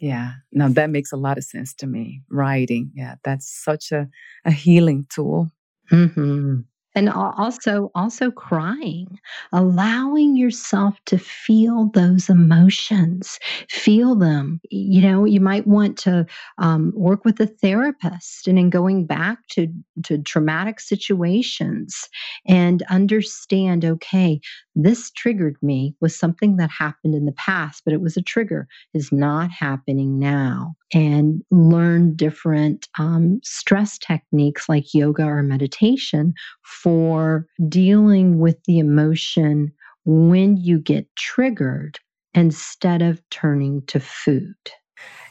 Yeah, 0.00 0.32
now 0.52 0.68
that 0.68 0.90
makes 0.90 1.12
a 1.12 1.16
lot 1.16 1.38
of 1.38 1.44
sense 1.44 1.72
to 1.74 1.86
me. 1.86 2.22
Writing, 2.30 2.90
yeah, 2.94 3.14
that's 3.24 3.48
such 3.64 3.92
a, 3.92 4.08
a 4.44 4.50
healing 4.50 5.06
tool. 5.10 5.50
Mm-hmm 5.90 6.60
and 6.96 7.10
also 7.10 7.90
also 7.94 8.30
crying 8.30 9.20
allowing 9.52 10.34
yourself 10.34 10.96
to 11.04 11.18
feel 11.18 11.90
those 11.92 12.28
emotions 12.28 13.38
feel 13.68 14.16
them 14.16 14.60
you 14.70 15.00
know 15.00 15.24
you 15.24 15.40
might 15.40 15.66
want 15.66 15.96
to 15.96 16.26
um, 16.58 16.92
work 16.96 17.24
with 17.24 17.38
a 17.38 17.46
therapist 17.46 18.48
and 18.48 18.58
in 18.58 18.70
going 18.70 19.04
back 19.04 19.46
to 19.48 19.68
to 20.02 20.18
traumatic 20.22 20.80
situations 20.80 22.08
and 22.46 22.82
understand 22.84 23.84
okay 23.84 24.40
this 24.76 25.10
triggered 25.12 25.56
me 25.62 25.94
was 26.00 26.14
something 26.16 26.56
that 26.56 26.70
happened 26.70 27.14
in 27.14 27.24
the 27.24 27.32
past 27.32 27.82
but 27.84 27.94
it 27.94 28.00
was 28.00 28.16
a 28.16 28.22
trigger 28.22 28.68
is 28.94 29.10
not 29.10 29.50
happening 29.50 30.18
now 30.18 30.74
and 30.92 31.42
learn 31.50 32.14
different 32.14 32.88
um, 32.98 33.40
stress 33.42 33.98
techniques 33.98 34.68
like 34.68 34.94
yoga 34.94 35.24
or 35.24 35.42
meditation 35.42 36.34
for 36.62 37.46
dealing 37.68 38.38
with 38.38 38.62
the 38.64 38.78
emotion 38.78 39.72
when 40.04 40.56
you 40.56 40.78
get 40.78 41.08
triggered 41.16 41.98
instead 42.34 43.02
of 43.02 43.20
turning 43.30 43.82
to 43.86 43.98
food. 43.98 44.54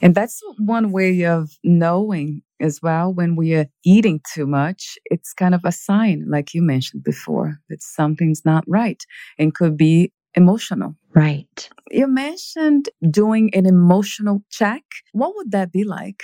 And 0.02 0.16
that's 0.16 0.42
one 0.58 0.92
way 0.92 1.26
of 1.26 1.52
knowing 1.64 2.42
as 2.60 2.82
well 2.82 3.14
when 3.14 3.36
we 3.36 3.54
are 3.56 3.68
eating 3.84 4.22
too 4.34 4.48
much. 4.48 4.98
It's 5.06 5.34
kind 5.34 5.56
of 5.56 5.62
a 5.64 5.72
sign, 5.72 6.26
like 6.30 6.54
you 6.54 6.62
mentioned 6.62 7.04
before, 7.04 7.60
that 7.70 7.82
something's 7.82 8.44
not 8.46 8.64
right 8.68 9.04
and 9.38 9.54
could 9.54 9.78
be 9.78 10.12
emotional. 10.36 10.96
Right. 11.14 11.70
You 11.92 12.08
mentioned 12.08 12.90
doing 13.10 13.50
an 13.54 13.66
emotional 13.66 14.44
check. 14.52 14.84
What 15.14 15.34
would 15.36 15.52
that 15.52 15.72
be 15.72 15.84
like? 15.84 16.24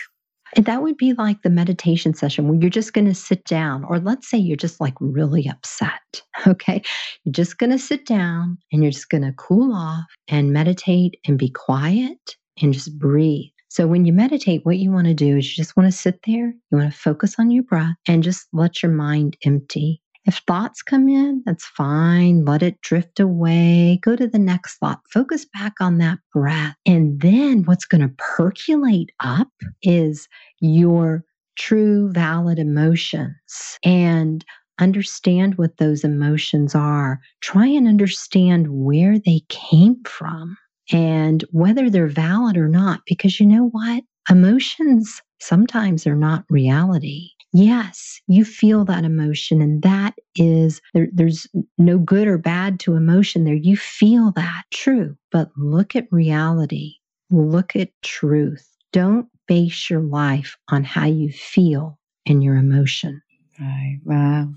That 0.57 0.81
would 0.81 0.97
be 0.97 1.13
like 1.13 1.43
the 1.43 1.49
meditation 1.49 2.13
session 2.13 2.49
where 2.49 2.59
you're 2.59 2.69
just 2.69 2.91
going 2.91 3.07
to 3.07 3.13
sit 3.15 3.45
down, 3.45 3.85
or 3.85 3.99
let's 3.99 4.29
say 4.29 4.37
you're 4.37 4.57
just 4.57 4.81
like 4.81 4.95
really 4.99 5.47
upset. 5.47 5.99
Okay. 6.47 6.81
You're 7.23 7.33
just 7.33 7.59
going 7.59 7.69
to 7.69 7.77
sit 7.77 8.07
down 8.07 8.57
and 8.71 8.81
you're 8.81 8.91
just 8.91 9.09
going 9.09 9.21
to 9.21 9.31
cool 9.33 9.73
off 9.73 10.05
and 10.27 10.51
meditate 10.51 11.17
and 11.27 11.37
be 11.37 11.49
quiet 11.49 12.35
and 12.61 12.73
just 12.73 12.97
breathe. 12.97 13.51
So 13.69 13.87
when 13.87 14.03
you 14.05 14.11
meditate, 14.11 14.65
what 14.65 14.79
you 14.79 14.91
want 14.91 15.07
to 15.07 15.13
do 15.13 15.37
is 15.37 15.49
you 15.49 15.63
just 15.63 15.77
want 15.77 15.87
to 15.87 15.97
sit 15.97 16.19
there, 16.27 16.47
you 16.47 16.77
want 16.77 16.91
to 16.91 16.97
focus 16.97 17.35
on 17.39 17.51
your 17.51 17.63
breath 17.63 17.95
and 18.07 18.21
just 18.21 18.47
let 18.51 18.83
your 18.83 18.91
mind 18.91 19.37
empty. 19.45 20.01
If 20.25 20.41
thoughts 20.45 20.83
come 20.83 21.07
in, 21.07 21.41
that's 21.45 21.65
fine. 21.65 22.45
Let 22.45 22.61
it 22.61 22.81
drift 22.81 23.19
away. 23.19 23.99
Go 24.03 24.15
to 24.15 24.27
the 24.27 24.37
next 24.37 24.77
thought. 24.77 24.99
Focus 25.09 25.45
back 25.45 25.73
on 25.79 25.97
that 25.97 26.19
breath. 26.33 26.75
And 26.85 27.21
then 27.21 27.63
what's 27.63 27.85
going 27.85 28.01
to 28.01 28.13
percolate 28.17 29.11
up 29.21 29.49
is 29.81 30.27
your 30.59 31.23
true, 31.57 32.11
valid 32.11 32.59
emotions 32.59 33.79
and 33.83 34.45
understand 34.79 35.57
what 35.57 35.77
those 35.77 36.03
emotions 36.03 36.75
are. 36.75 37.19
Try 37.39 37.67
and 37.67 37.87
understand 37.87 38.67
where 38.69 39.17
they 39.17 39.41
came 39.49 40.03
from 40.03 40.57
and 40.91 41.43
whether 41.51 41.89
they're 41.89 42.07
valid 42.07 42.57
or 42.57 42.67
not, 42.67 43.01
because 43.05 43.39
you 43.39 43.45
know 43.45 43.69
what? 43.69 44.03
Emotions 44.29 45.21
sometimes 45.39 46.05
are 46.05 46.15
not 46.15 46.45
reality. 46.49 47.29
Yes, 47.53 48.21
you 48.27 48.45
feel 48.45 48.85
that 48.85 49.03
emotion, 49.03 49.61
and 49.61 49.81
that 49.81 50.13
is 50.35 50.79
there, 50.93 51.09
there's 51.11 51.47
no 51.77 51.97
good 51.97 52.27
or 52.27 52.37
bad 52.37 52.79
to 52.81 52.95
emotion 52.95 53.43
there. 53.43 53.55
You 53.55 53.75
feel 53.75 54.31
that 54.37 54.63
true, 54.71 55.17
but 55.31 55.49
look 55.57 55.95
at 55.95 56.07
reality, 56.11 56.93
look 57.29 57.75
at 57.75 57.89
truth. 58.03 58.67
Don't 58.93 59.27
base 59.47 59.89
your 59.89 60.01
life 60.01 60.57
on 60.69 60.83
how 60.85 61.05
you 61.07 61.31
feel 61.31 61.99
and 62.25 62.41
your 62.41 62.55
emotion. 62.55 63.21
Right. 63.59 63.99
Wow. 64.05 64.53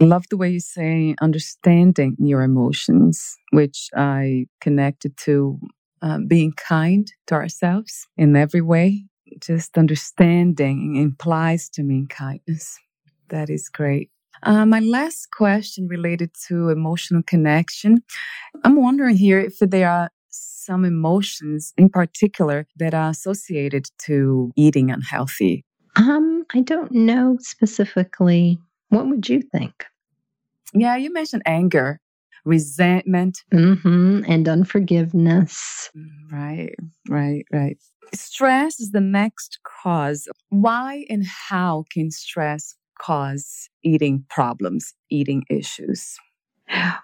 Love 0.00 0.24
the 0.30 0.36
way 0.36 0.50
you 0.50 0.60
say 0.60 1.14
understanding 1.20 2.16
your 2.18 2.42
emotions, 2.42 3.36
which 3.52 3.88
I 3.96 4.46
connected 4.60 5.16
to 5.18 5.58
uh, 6.02 6.18
being 6.26 6.52
kind 6.52 7.10
to 7.28 7.34
ourselves 7.34 8.06
in 8.16 8.36
every 8.36 8.60
way. 8.60 9.04
Just 9.40 9.78
understanding 9.78 10.96
implies 10.96 11.68
to 11.70 11.82
me 11.82 12.06
kindness. 12.08 12.78
That 13.28 13.50
is 13.50 13.68
great. 13.68 14.10
Uh, 14.42 14.66
my 14.66 14.80
last 14.80 15.30
question 15.30 15.88
related 15.88 16.30
to 16.48 16.68
emotional 16.68 17.22
connection. 17.22 18.02
I'm 18.64 18.76
wondering 18.76 19.16
here 19.16 19.40
if 19.40 19.58
there 19.58 19.90
are 19.90 20.10
some 20.28 20.84
emotions 20.84 21.72
in 21.76 21.88
particular 21.88 22.66
that 22.76 22.92
are 22.92 23.10
associated 23.10 23.86
to 23.98 24.52
eating 24.56 24.90
unhealthy. 24.90 25.64
Um, 25.96 26.44
I 26.52 26.60
don't 26.60 26.92
know 26.92 27.38
specifically 27.40 28.58
what 28.88 29.06
would 29.08 29.28
you 29.28 29.42
think? 29.42 29.84
Yeah, 30.72 30.96
you 30.96 31.12
mentioned 31.12 31.42
anger, 31.46 32.00
resentment, 32.44 33.42
mm-hmm. 33.52 34.22
and 34.26 34.48
unforgiveness. 34.48 35.90
Mm, 35.96 36.32
right, 36.32 36.74
right, 37.08 37.44
right. 37.52 37.78
Stress 38.14 38.80
is 38.80 38.92
the 38.92 39.00
next 39.00 39.58
cause. 39.64 40.28
Why 40.50 41.04
and 41.08 41.24
how 41.26 41.84
can 41.90 42.10
stress 42.10 42.74
cause 43.00 43.68
eating 43.82 44.24
problems, 44.28 44.94
eating 45.10 45.44
issues? 45.50 46.16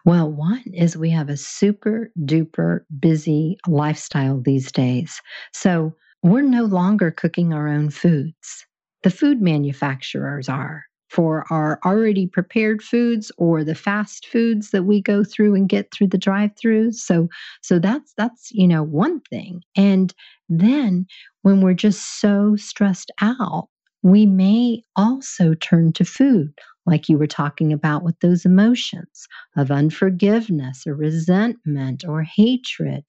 Well, 0.04 0.30
one 0.30 0.64
is 0.74 0.96
we 0.96 1.10
have 1.10 1.28
a 1.28 1.36
super 1.36 2.10
duper 2.20 2.80
busy 2.98 3.58
lifestyle 3.68 4.40
these 4.40 4.72
days. 4.72 5.20
So 5.52 5.94
we're 6.22 6.42
no 6.42 6.64
longer 6.64 7.10
cooking 7.10 7.52
our 7.52 7.68
own 7.68 7.90
foods. 7.90 8.66
The 9.02 9.10
food 9.10 9.40
manufacturers 9.40 10.48
are 10.48 10.84
for 11.12 11.44
our 11.50 11.78
already 11.84 12.26
prepared 12.26 12.82
foods 12.82 13.30
or 13.36 13.62
the 13.62 13.74
fast 13.74 14.26
foods 14.26 14.70
that 14.70 14.84
we 14.84 15.00
go 15.00 15.22
through 15.22 15.54
and 15.54 15.68
get 15.68 15.92
through 15.92 16.06
the 16.08 16.18
drive-throughs. 16.18 16.94
So 16.94 17.28
so 17.60 17.78
that's 17.78 18.14
that's 18.16 18.50
you 18.52 18.66
know 18.66 18.82
one 18.82 19.20
thing. 19.20 19.62
And 19.76 20.14
then 20.48 21.06
when 21.42 21.60
we're 21.60 21.74
just 21.74 22.20
so 22.20 22.56
stressed 22.56 23.10
out, 23.20 23.68
we 24.02 24.26
may 24.26 24.82
also 24.96 25.54
turn 25.54 25.92
to 25.94 26.04
food 26.04 26.54
like 26.86 27.08
you 27.08 27.16
were 27.16 27.26
talking 27.26 27.72
about 27.72 28.02
with 28.02 28.18
those 28.20 28.44
emotions 28.44 29.26
of 29.56 29.70
unforgiveness 29.70 30.84
or 30.86 30.94
resentment 30.94 32.04
or 32.06 32.22
hatred 32.22 33.04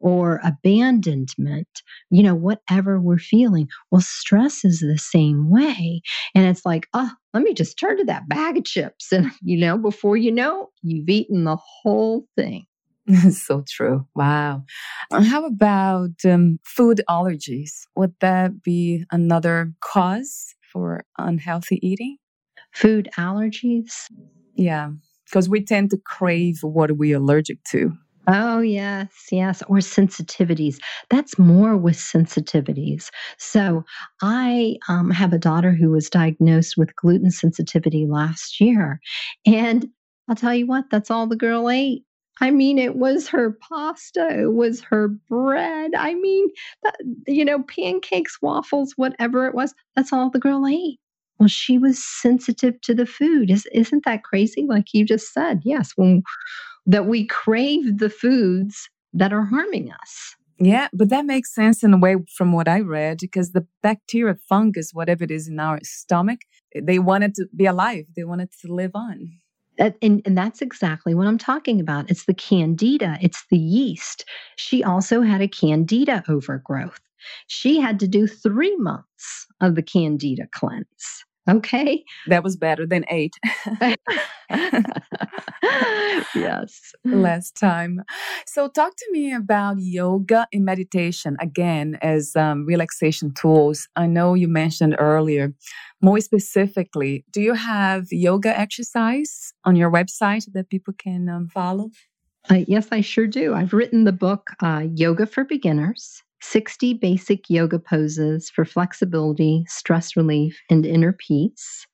or 0.00 0.40
abandonment, 0.44 1.82
you 2.10 2.22
know, 2.22 2.34
whatever 2.34 3.00
we're 3.00 3.18
feeling. 3.18 3.68
Well, 3.90 4.00
stress 4.00 4.64
is 4.64 4.80
the 4.80 4.98
same 4.98 5.50
way. 5.50 6.02
And 6.34 6.46
it's 6.46 6.64
like, 6.64 6.86
oh, 6.94 7.10
let 7.36 7.44
me 7.44 7.54
just 7.54 7.78
turn 7.78 7.98
to 7.98 8.04
that 8.04 8.28
bag 8.28 8.56
of 8.56 8.64
chips. 8.64 9.12
And, 9.12 9.30
you 9.42 9.58
know, 9.58 9.78
before 9.78 10.16
you 10.16 10.32
know, 10.32 10.70
you've 10.82 11.08
eaten 11.08 11.44
the 11.44 11.56
whole 11.56 12.26
thing. 12.36 12.66
so 13.30 13.62
true. 13.68 14.06
Wow. 14.16 14.64
How 15.12 15.46
about 15.46 16.24
um, 16.24 16.58
food 16.64 17.02
allergies? 17.08 17.86
Would 17.94 18.14
that 18.20 18.62
be 18.62 19.04
another 19.12 19.72
cause 19.80 20.54
for 20.72 21.04
unhealthy 21.16 21.78
eating? 21.86 22.16
food 22.76 23.08
allergies? 23.16 24.10
Yeah, 24.54 24.90
because 25.24 25.48
we 25.48 25.64
tend 25.64 25.90
to 25.90 25.98
crave 25.98 26.58
what 26.62 26.92
we're 26.92 27.16
allergic 27.16 27.62
to. 27.70 27.92
Oh, 28.28 28.60
yes, 28.60 29.12
yes. 29.30 29.62
Or 29.68 29.76
sensitivities. 29.78 30.78
That's 31.10 31.38
more 31.38 31.76
with 31.76 31.96
sensitivities. 31.96 33.08
So 33.38 33.84
I 34.20 34.76
um, 34.88 35.10
have 35.10 35.32
a 35.32 35.38
daughter 35.38 35.72
who 35.72 35.90
was 35.90 36.10
diagnosed 36.10 36.76
with 36.76 36.94
gluten 36.96 37.30
sensitivity 37.30 38.04
last 38.06 38.60
year. 38.60 39.00
And 39.46 39.88
I'll 40.28 40.34
tell 40.34 40.54
you 40.54 40.66
what, 40.66 40.86
that's 40.90 41.10
all 41.10 41.28
the 41.28 41.36
girl 41.36 41.70
ate. 41.70 42.02
I 42.40 42.50
mean, 42.50 42.78
it 42.78 42.96
was 42.96 43.28
her 43.28 43.56
pasta, 43.70 44.28
it 44.42 44.52
was 44.52 44.80
her 44.82 45.08
bread. 45.08 45.92
I 45.96 46.14
mean, 46.14 46.48
you 47.26 47.44
know, 47.44 47.62
pancakes, 47.62 48.38
waffles, 48.42 48.92
whatever 48.96 49.46
it 49.46 49.54
was, 49.54 49.72
that's 49.94 50.12
all 50.12 50.30
the 50.30 50.38
girl 50.40 50.66
ate. 50.66 50.98
Well, 51.38 51.48
she 51.48 51.78
was 51.78 52.02
sensitive 52.04 52.80
to 52.82 52.94
the 52.94 53.06
food. 53.06 53.50
Is, 53.50 53.66
isn't 53.72 54.04
that 54.04 54.24
crazy? 54.24 54.66
Like 54.68 54.92
you 54.92 55.04
just 55.04 55.32
said, 55.32 55.60
yes, 55.64 55.92
when 55.96 56.22
that 56.86 57.06
we 57.06 57.26
crave 57.26 57.98
the 57.98 58.10
foods 58.10 58.88
that 59.12 59.32
are 59.32 59.44
harming 59.44 59.90
us. 59.90 60.36
Yeah, 60.58 60.88
but 60.92 61.10
that 61.10 61.26
makes 61.26 61.54
sense 61.54 61.82
in 61.84 61.92
a 61.92 61.98
way 61.98 62.16
from 62.34 62.52
what 62.52 62.66
I 62.68 62.80
read 62.80 63.18
because 63.18 63.52
the 63.52 63.66
bacteria, 63.82 64.36
fungus, 64.48 64.92
whatever 64.92 65.24
it 65.24 65.30
is 65.30 65.48
in 65.48 65.60
our 65.60 65.80
stomach, 65.82 66.40
they 66.80 66.98
wanted 66.98 67.34
to 67.34 67.46
be 67.54 67.66
alive. 67.66 68.06
They 68.16 68.24
wanted 68.24 68.50
to 68.62 68.72
live 68.72 68.92
on. 68.94 69.32
and, 69.78 70.22
and 70.24 70.38
that's 70.38 70.62
exactly 70.62 71.14
what 71.14 71.26
I'm 71.26 71.36
talking 71.36 71.78
about. 71.78 72.10
It's 72.10 72.24
the 72.24 72.34
candida, 72.34 73.18
it's 73.20 73.44
the 73.50 73.58
yeast. 73.58 74.24
She 74.56 74.82
also 74.82 75.20
had 75.20 75.42
a 75.42 75.48
candida 75.48 76.24
overgrowth. 76.28 77.00
She 77.48 77.78
had 77.80 78.00
to 78.00 78.08
do 78.08 78.26
three 78.26 78.76
months 78.76 79.46
of 79.60 79.74
the 79.74 79.82
candida 79.82 80.48
cleanse. 80.52 81.25
Okay. 81.48 82.04
That 82.26 82.42
was 82.42 82.56
better 82.56 82.86
than 82.86 83.04
eight. 83.08 83.34
yes. 86.34 86.92
Last 87.04 87.54
time. 87.54 88.02
So, 88.46 88.68
talk 88.68 88.96
to 88.96 89.06
me 89.12 89.32
about 89.32 89.76
yoga 89.78 90.48
and 90.52 90.64
meditation 90.64 91.36
again 91.40 91.98
as 92.02 92.34
um, 92.34 92.66
relaxation 92.66 93.32
tools. 93.32 93.88
I 93.94 94.06
know 94.06 94.34
you 94.34 94.48
mentioned 94.48 94.96
earlier, 94.98 95.52
more 96.02 96.20
specifically, 96.20 97.24
do 97.30 97.40
you 97.40 97.54
have 97.54 98.06
yoga 98.10 98.58
exercise 98.58 99.52
on 99.64 99.76
your 99.76 99.90
website 99.90 100.52
that 100.52 100.68
people 100.68 100.94
can 100.98 101.28
um, 101.28 101.48
follow? 101.48 101.90
Uh, 102.50 102.64
yes, 102.66 102.88
I 102.90 103.00
sure 103.00 103.26
do. 103.26 103.54
I've 103.54 103.72
written 103.72 104.04
the 104.04 104.12
book, 104.12 104.50
uh, 104.62 104.84
Yoga 104.94 105.26
for 105.26 105.44
Beginners 105.44 106.22
60 106.42 106.94
basic 106.94 107.48
yoga 107.48 107.78
poses 107.78 108.50
for 108.50 108.64
flexibility, 108.64 109.64
stress 109.68 110.16
relief, 110.16 110.60
and 110.70 110.84
inner 110.84 111.12
peace. 111.12 111.86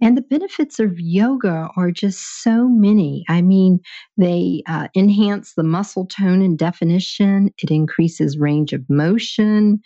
And 0.00 0.16
the 0.16 0.22
benefits 0.22 0.78
of 0.78 0.98
yoga 0.98 1.68
are 1.76 1.90
just 1.90 2.42
so 2.42 2.68
many. 2.68 3.24
I 3.28 3.42
mean, 3.42 3.80
they 4.16 4.62
uh, 4.66 4.88
enhance 4.96 5.54
the 5.54 5.62
muscle 5.62 6.06
tone 6.06 6.42
and 6.42 6.58
definition, 6.58 7.50
it 7.58 7.70
increases 7.70 8.38
range 8.38 8.72
of 8.72 8.88
motion, 8.88 9.80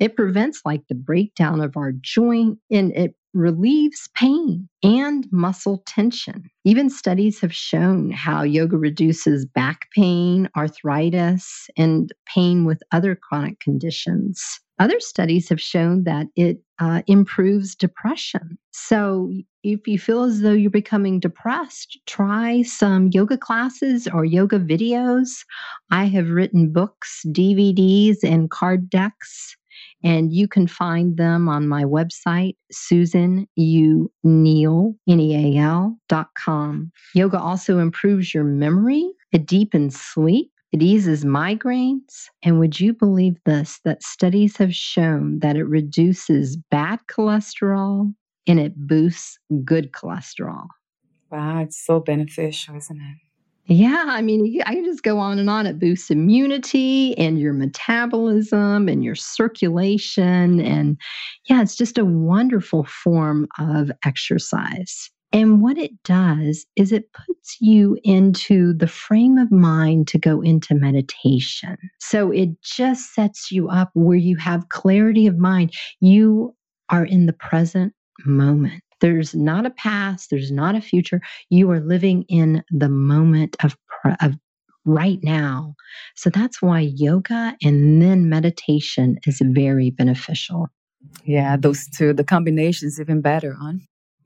it 0.00 0.16
prevents 0.16 0.62
like 0.64 0.82
the 0.88 0.94
breakdown 0.94 1.60
of 1.60 1.76
our 1.76 1.92
joint, 1.92 2.58
and 2.70 2.92
it 2.92 3.14
relieves 3.34 4.08
pain 4.14 4.68
and 4.82 5.26
muscle 5.32 5.82
tension. 5.86 6.50
Even 6.64 6.90
studies 6.90 7.40
have 7.40 7.54
shown 7.54 8.10
how 8.10 8.42
yoga 8.42 8.76
reduces 8.76 9.46
back 9.46 9.88
pain, 9.94 10.48
arthritis, 10.56 11.68
and 11.76 12.12
pain 12.26 12.64
with 12.64 12.82
other 12.92 13.14
chronic 13.14 13.60
conditions. 13.60 14.60
Other 14.78 14.98
studies 15.00 15.48
have 15.48 15.60
shown 15.60 16.04
that 16.04 16.26
it 16.34 16.58
uh, 16.80 17.02
improves 17.06 17.76
depression. 17.76 18.58
So, 18.72 19.32
if 19.62 19.86
you 19.86 19.96
feel 19.96 20.24
as 20.24 20.40
though 20.40 20.52
you're 20.52 20.70
becoming 20.70 21.20
depressed, 21.20 21.98
try 22.06 22.62
some 22.62 23.08
yoga 23.12 23.38
classes 23.38 24.08
or 24.08 24.24
yoga 24.24 24.58
videos. 24.58 25.44
I 25.92 26.06
have 26.06 26.30
written 26.30 26.72
books, 26.72 27.22
DVDs, 27.28 28.24
and 28.24 28.50
card 28.50 28.90
decks 28.90 29.56
and 30.04 30.32
you 30.32 30.48
can 30.48 30.66
find 30.66 31.16
them 31.16 31.48
on 31.48 31.68
my 31.68 31.84
website, 31.84 32.56
Susan 32.70 33.46
U. 33.56 34.10
Neal, 34.24 34.94
N-E-A-L 35.08 35.96
dot 36.08 36.28
com. 36.36 36.90
Yoga 37.14 37.38
also 37.38 37.78
improves 37.78 38.34
your 38.34 38.44
memory. 38.44 39.10
It 39.32 39.46
deepens 39.46 40.00
sleep. 40.00 40.50
It 40.72 40.82
eases 40.82 41.24
migraines. 41.24 42.28
And 42.42 42.58
would 42.58 42.80
you 42.80 42.94
believe 42.94 43.36
this? 43.44 43.78
That 43.84 44.02
studies 44.02 44.56
have 44.56 44.74
shown 44.74 45.40
that 45.40 45.56
it 45.56 45.64
reduces 45.64 46.56
bad 46.56 47.00
cholesterol 47.08 48.14
and 48.46 48.58
it 48.58 48.74
boosts 48.76 49.38
good 49.64 49.92
cholesterol. 49.92 50.66
Wow, 51.30 51.60
it's 51.60 51.82
so 51.82 52.00
beneficial, 52.00 52.76
isn't 52.76 53.00
it? 53.00 53.16
Yeah, 53.66 54.06
I 54.08 54.22
mean, 54.22 54.60
I 54.66 54.74
can 54.74 54.84
just 54.84 55.04
go 55.04 55.18
on 55.18 55.38
and 55.38 55.48
on. 55.48 55.66
It 55.66 55.78
boosts 55.78 56.10
immunity 56.10 57.16
and 57.16 57.38
your 57.38 57.52
metabolism 57.52 58.88
and 58.88 59.04
your 59.04 59.14
circulation. 59.14 60.60
And 60.60 60.98
yeah, 61.48 61.62
it's 61.62 61.76
just 61.76 61.96
a 61.96 62.04
wonderful 62.04 62.84
form 62.84 63.46
of 63.58 63.92
exercise. 64.04 65.10
And 65.32 65.62
what 65.62 65.78
it 65.78 65.92
does 66.02 66.66
is 66.76 66.92
it 66.92 67.10
puts 67.12 67.56
you 67.60 67.96
into 68.02 68.74
the 68.74 68.88
frame 68.88 69.38
of 69.38 69.50
mind 69.50 70.08
to 70.08 70.18
go 70.18 70.42
into 70.42 70.74
meditation. 70.74 71.76
So 72.00 72.30
it 72.30 72.60
just 72.62 73.14
sets 73.14 73.50
you 73.50 73.68
up 73.68 73.90
where 73.94 74.18
you 74.18 74.36
have 74.36 74.68
clarity 74.68 75.26
of 75.26 75.38
mind. 75.38 75.72
You 76.00 76.54
are 76.90 77.04
in 77.04 77.26
the 77.26 77.32
present 77.32 77.94
moment. 78.26 78.82
There's 79.02 79.34
not 79.34 79.66
a 79.66 79.70
past, 79.70 80.30
there's 80.30 80.52
not 80.52 80.76
a 80.76 80.80
future. 80.80 81.20
You 81.50 81.68
are 81.72 81.80
living 81.80 82.24
in 82.28 82.62
the 82.70 82.88
moment 82.88 83.56
of, 83.64 83.76
of 84.20 84.34
right 84.84 85.18
now. 85.24 85.74
So 86.14 86.30
that's 86.30 86.62
why 86.62 86.80
yoga 86.80 87.56
and 87.62 88.00
then 88.00 88.28
meditation 88.28 89.18
is 89.26 89.42
very 89.44 89.90
beneficial. 89.90 90.68
Yeah, 91.24 91.56
those 91.56 91.88
two, 91.88 92.12
the 92.12 92.22
combination 92.22 92.86
is 92.86 93.00
even 93.00 93.20
better, 93.20 93.56
huh? 93.60 93.72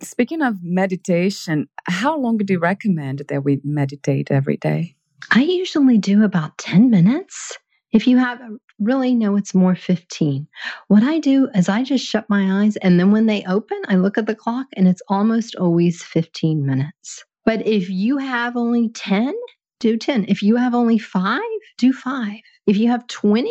Speaking 0.03 0.43
of 0.43 0.57
meditation, 0.62 1.68
how 1.87 2.18
long 2.18 2.37
do 2.37 2.53
you 2.53 2.59
recommend 2.59 3.22
that 3.31 3.45
we 3.45 3.62
meditate 3.64 4.31
every 4.31 4.59
day? 4.59 4.95
I 5.31 5.41
usually 5.41 5.97
do 5.97 6.22
about 6.22 6.59
10 6.59 6.91
minutes. 6.91 7.57
If 7.93 8.07
you 8.07 8.18
have 8.18 8.41
really 8.79 9.14
no, 9.14 9.37
it's 9.37 9.55
more 9.55 9.74
15. 9.74 10.47
What 10.89 11.03
I 11.03 11.18
do 11.18 11.49
is 11.55 11.68
I 11.68 11.83
just 11.83 12.05
shut 12.05 12.29
my 12.29 12.62
eyes 12.62 12.77
and 12.77 12.99
then 12.99 13.11
when 13.11 13.27
they 13.27 13.45
open, 13.45 13.81
I 13.89 13.97
look 13.97 14.18
at 14.18 14.27
the 14.27 14.35
clock 14.35 14.66
and 14.77 14.87
it's 14.89 15.03
almost 15.09 15.55
always 15.57 16.03
15 16.03 16.64
minutes. 16.64 17.24
But 17.45 17.66
if 17.66 17.89
you 17.89 18.18
have 18.18 18.57
only 18.57 18.89
10, 18.91 19.35
do 19.81 19.97
10. 19.97 20.27
If 20.29 20.43
you 20.43 20.57
have 20.57 20.74
only 20.74 20.99
five, 20.99 21.41
do 21.79 21.93
five. 21.93 22.41
If 22.66 22.77
you 22.77 22.89
have 22.89 23.07
20, 23.07 23.51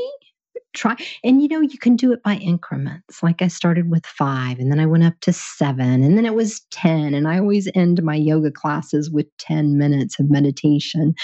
try 0.75 0.95
and 1.23 1.41
you 1.41 1.47
know 1.47 1.61
you 1.61 1.77
can 1.77 1.95
do 1.95 2.11
it 2.11 2.21
by 2.21 2.35
increments 2.35 3.23
like 3.23 3.41
i 3.41 3.47
started 3.47 3.89
with 3.89 4.05
five 4.05 4.59
and 4.59 4.69
then 4.69 4.79
i 4.79 4.85
went 4.85 5.05
up 5.05 5.17
to 5.21 5.31
seven 5.31 6.03
and 6.03 6.17
then 6.17 6.25
it 6.25 6.35
was 6.35 6.61
10 6.71 7.13
and 7.13 7.27
i 7.27 7.39
always 7.39 7.69
end 7.75 8.03
my 8.03 8.15
yoga 8.15 8.51
classes 8.51 9.09
with 9.09 9.25
10 9.37 9.77
minutes 9.77 10.19
of 10.19 10.29
meditation 10.29 11.15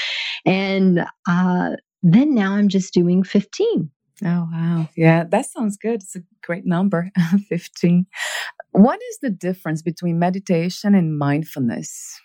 and 0.46 1.06
uh, 1.28 1.72
then 2.04 2.34
now 2.34 2.54
i'm 2.54 2.68
just 2.68 2.94
doing 2.94 3.24
15 3.24 3.90
oh 4.24 4.48
wow. 4.52 4.90
Yeah 4.96 5.24
that 5.30 5.46
sounds 5.48 5.78
good. 5.78 6.02
It's 6.04 6.16
a 6.16 6.22
great 6.44 6.66
number 6.66 7.10
15 7.50 8.06
what 8.72 9.00
is 9.10 9.20
the 9.22 9.30
difference 9.30 9.82
between 9.82 10.20
meditation 10.20 10.96
and 10.96 11.18
mindfulness? 11.18 12.20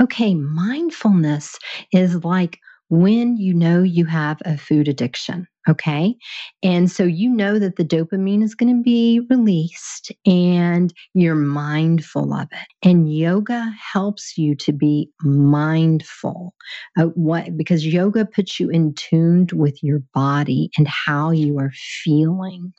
Okay 0.00 0.34
mindfulness 0.34 1.58
is 1.92 2.24
like 2.24 2.58
when 2.88 3.36
you 3.36 3.54
know 3.54 3.82
you 3.82 4.04
have 4.04 4.38
a 4.44 4.56
food 4.58 4.88
addiction. 4.88 5.48
Okay. 5.68 6.14
And 6.62 6.90
so 6.90 7.02
you 7.02 7.28
know 7.28 7.58
that 7.58 7.74
the 7.74 7.84
dopamine 7.84 8.42
is 8.44 8.54
going 8.54 8.76
to 8.76 8.82
be 8.82 9.20
released 9.28 10.12
and 10.24 10.94
you're 11.12 11.34
mindful 11.34 12.32
of 12.32 12.46
it. 12.52 12.68
And 12.88 13.12
yoga 13.12 13.72
helps 13.92 14.38
you 14.38 14.54
to 14.56 14.72
be 14.72 15.10
mindful 15.22 16.54
of 16.96 17.10
what, 17.16 17.56
because 17.56 17.84
yoga 17.84 18.24
puts 18.24 18.60
you 18.60 18.70
in 18.70 18.94
tuned 18.94 19.52
with 19.52 19.82
your 19.82 20.02
body 20.14 20.70
and 20.78 20.86
how 20.86 21.32
you 21.32 21.58
are 21.58 21.72
feeling. 21.74 22.72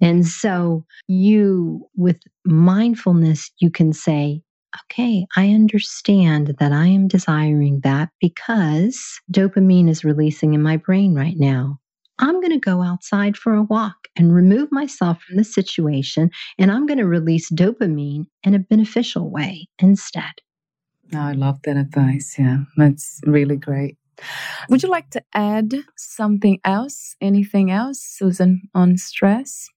And 0.00 0.24
so 0.26 0.84
you, 1.08 1.88
with 1.96 2.20
mindfulness, 2.44 3.50
you 3.58 3.70
can 3.70 3.92
say, 3.92 4.42
okay, 4.84 5.26
I 5.36 5.50
understand 5.50 6.54
that 6.60 6.72
I 6.72 6.86
am 6.86 7.08
desiring 7.08 7.80
that 7.80 8.10
because 8.20 9.20
dopamine 9.30 9.90
is 9.90 10.04
releasing 10.04 10.54
in 10.54 10.62
my 10.62 10.76
brain 10.76 11.14
right 11.14 11.36
now. 11.36 11.78
I'm 12.18 12.40
going 12.40 12.52
to 12.52 12.58
go 12.58 12.82
outside 12.82 13.36
for 13.36 13.54
a 13.54 13.62
walk 13.62 14.08
and 14.16 14.34
remove 14.34 14.70
myself 14.70 15.22
from 15.22 15.36
the 15.36 15.44
situation, 15.44 16.30
and 16.58 16.70
I'm 16.70 16.86
going 16.86 16.98
to 16.98 17.06
release 17.06 17.50
dopamine 17.50 18.26
in 18.44 18.54
a 18.54 18.58
beneficial 18.58 19.30
way 19.30 19.66
instead. 19.78 20.32
Oh, 21.14 21.18
I 21.18 21.32
love 21.32 21.60
that 21.64 21.76
advice. 21.76 22.36
Yeah, 22.38 22.58
that's 22.76 23.20
really 23.26 23.56
great. 23.56 23.96
Would 24.68 24.82
you 24.82 24.88
like 24.88 25.10
to 25.10 25.22
add 25.34 25.74
something 25.96 26.60
else? 26.64 27.16
Anything 27.20 27.70
else, 27.70 28.00
Susan, 28.00 28.62
on 28.74 28.96
stress? 28.96 29.68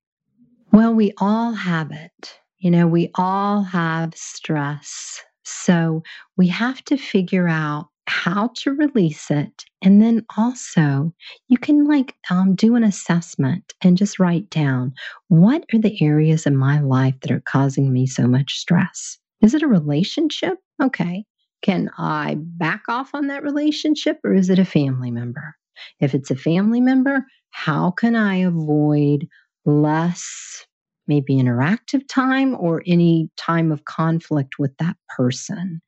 Well, 0.71 0.93
we 0.93 1.13
all 1.17 1.53
have 1.53 1.91
it. 1.91 2.39
You 2.59 2.71
know, 2.71 2.87
we 2.87 3.11
all 3.15 3.63
have 3.63 4.13
stress. 4.15 5.21
So 5.43 6.03
we 6.37 6.47
have 6.47 6.83
to 6.85 6.97
figure 6.97 7.47
out 7.47 7.87
how 8.07 8.51
to 8.55 8.71
release 8.71 9.31
it. 9.31 9.65
And 9.81 10.01
then 10.01 10.25
also, 10.37 11.13
you 11.47 11.57
can 11.57 11.85
like 11.85 12.15
um, 12.29 12.55
do 12.55 12.75
an 12.75 12.83
assessment 12.83 13.73
and 13.81 13.97
just 13.97 14.19
write 14.19 14.49
down 14.49 14.93
what 15.27 15.65
are 15.73 15.79
the 15.79 16.01
areas 16.03 16.45
in 16.45 16.55
my 16.55 16.79
life 16.79 17.15
that 17.21 17.31
are 17.31 17.43
causing 17.45 17.91
me 17.91 18.05
so 18.05 18.27
much 18.27 18.53
stress? 18.53 19.17
Is 19.41 19.53
it 19.53 19.63
a 19.63 19.67
relationship? 19.67 20.57
Okay. 20.81 21.25
Can 21.61 21.89
I 21.97 22.37
back 22.37 22.83
off 22.87 23.11
on 23.13 23.27
that 23.27 23.43
relationship 23.43 24.19
or 24.23 24.33
is 24.33 24.49
it 24.49 24.59
a 24.59 24.65
family 24.65 25.11
member? 25.11 25.55
If 25.99 26.13
it's 26.13 26.31
a 26.31 26.35
family 26.35 26.81
member, 26.81 27.25
how 27.51 27.91
can 27.91 28.15
I 28.15 28.35
avoid 28.37 29.27
less 29.65 30.65
maybe 31.07 31.35
interactive 31.35 32.07
time 32.07 32.55
or 32.59 32.83
any 32.85 33.29
time 33.37 33.71
of 33.71 33.85
conflict 33.85 34.57
with 34.59 34.75
that 34.77 34.95
person. 35.15 35.81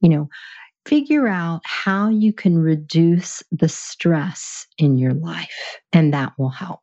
You 0.00 0.08
know, 0.08 0.28
figure 0.86 1.28
out 1.28 1.60
how 1.64 2.08
you 2.08 2.32
can 2.32 2.58
reduce 2.58 3.42
the 3.52 3.68
stress 3.68 4.66
in 4.78 4.98
your 4.98 5.14
life, 5.14 5.78
and 5.92 6.12
that 6.14 6.32
will 6.38 6.50
help. 6.50 6.82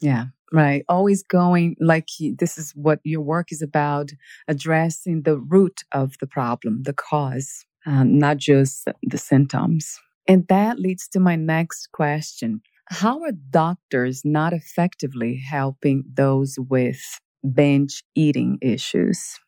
Yeah. 0.00 0.26
Right. 0.52 0.84
Always 0.88 1.24
going 1.24 1.76
like 1.80 2.08
this 2.38 2.56
is 2.56 2.70
what 2.76 3.00
your 3.02 3.20
work 3.20 3.50
is 3.50 3.62
about 3.62 4.12
addressing 4.46 5.22
the 5.22 5.38
root 5.38 5.82
of 5.92 6.14
the 6.20 6.26
problem, 6.26 6.84
the 6.84 6.92
cause, 6.92 7.64
um, 7.84 8.18
not 8.18 8.36
just 8.36 8.88
the 9.02 9.18
symptoms. 9.18 9.98
And 10.28 10.46
that 10.48 10.78
leads 10.78 11.08
to 11.08 11.20
my 11.20 11.36
next 11.36 11.90
question. 11.92 12.60
How 12.86 13.22
are 13.22 13.32
doctors 13.50 14.22
not 14.24 14.52
effectively 14.52 15.36
helping 15.36 16.04
those 16.14 16.56
with 16.58 17.00
binge 17.52 18.04
eating 18.14 18.58
issues? 18.62 19.38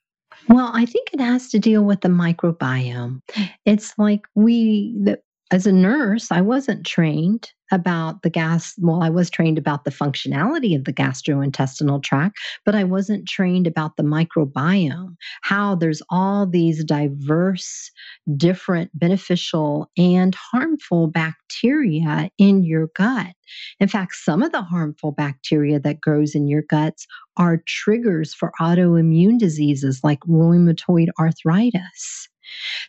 Well, 0.47 0.70
I 0.72 0.86
think 0.86 1.11
it 1.12 1.20
has 1.20 1.49
to 1.51 1.59
deal 1.59 1.84
with 1.84 2.01
the 2.01 2.09
microbiome. 2.09 3.22
It's 3.64 3.95
like 3.99 4.26
we, 4.34 4.95
the, 5.03 5.20
as 5.51 5.66
a 5.66 5.72
nurse, 5.72 6.30
I 6.30 6.40
wasn't 6.42 6.84
trained 6.86 7.51
about 7.70 8.22
the 8.22 8.30
gas. 8.30 8.74
Well, 8.78 9.03
I 9.03 9.09
was 9.11 9.30
trained 9.30 9.59
about 9.59 9.84
the 9.84 9.90
functionality 9.90 10.76
of 10.76 10.84
the 10.84 10.92
gastrointestinal 10.92 12.03
tract, 12.03 12.38
but 12.66 12.74
I 12.74 12.84
wasn't 12.84 13.28
trained 13.28 13.66
about 13.66 13.96
the 13.96 14.03
microbiome, 14.03 15.16
how 15.42 15.74
there's 15.74 16.03
all 16.11 16.46
these 16.46 16.84
diverse, 16.84 17.90
different 18.36 18.90
beneficial 18.99 19.90
and 19.96 20.34
harmful 20.34 21.07
bacteria 21.09 22.30
in 22.38 22.62
your 22.62 22.88
gut. 22.94 23.34
In 23.80 23.88
fact, 23.88 24.14
some 24.16 24.42
of 24.42 24.53
the 24.53 24.62
harmful 24.62 25.12
bacteria 25.12 25.80
that 25.80 26.01
grows 26.01 26.34
in 26.34 26.46
your 26.49 26.62
guts 26.62 27.07
are 27.36 27.62
triggers 27.66 28.34
for 28.34 28.53
autoimmune 28.61 29.38
diseases 29.38 30.01
like 30.05 30.20
rheumatoid 30.20 31.09
arthritis. 31.18 32.28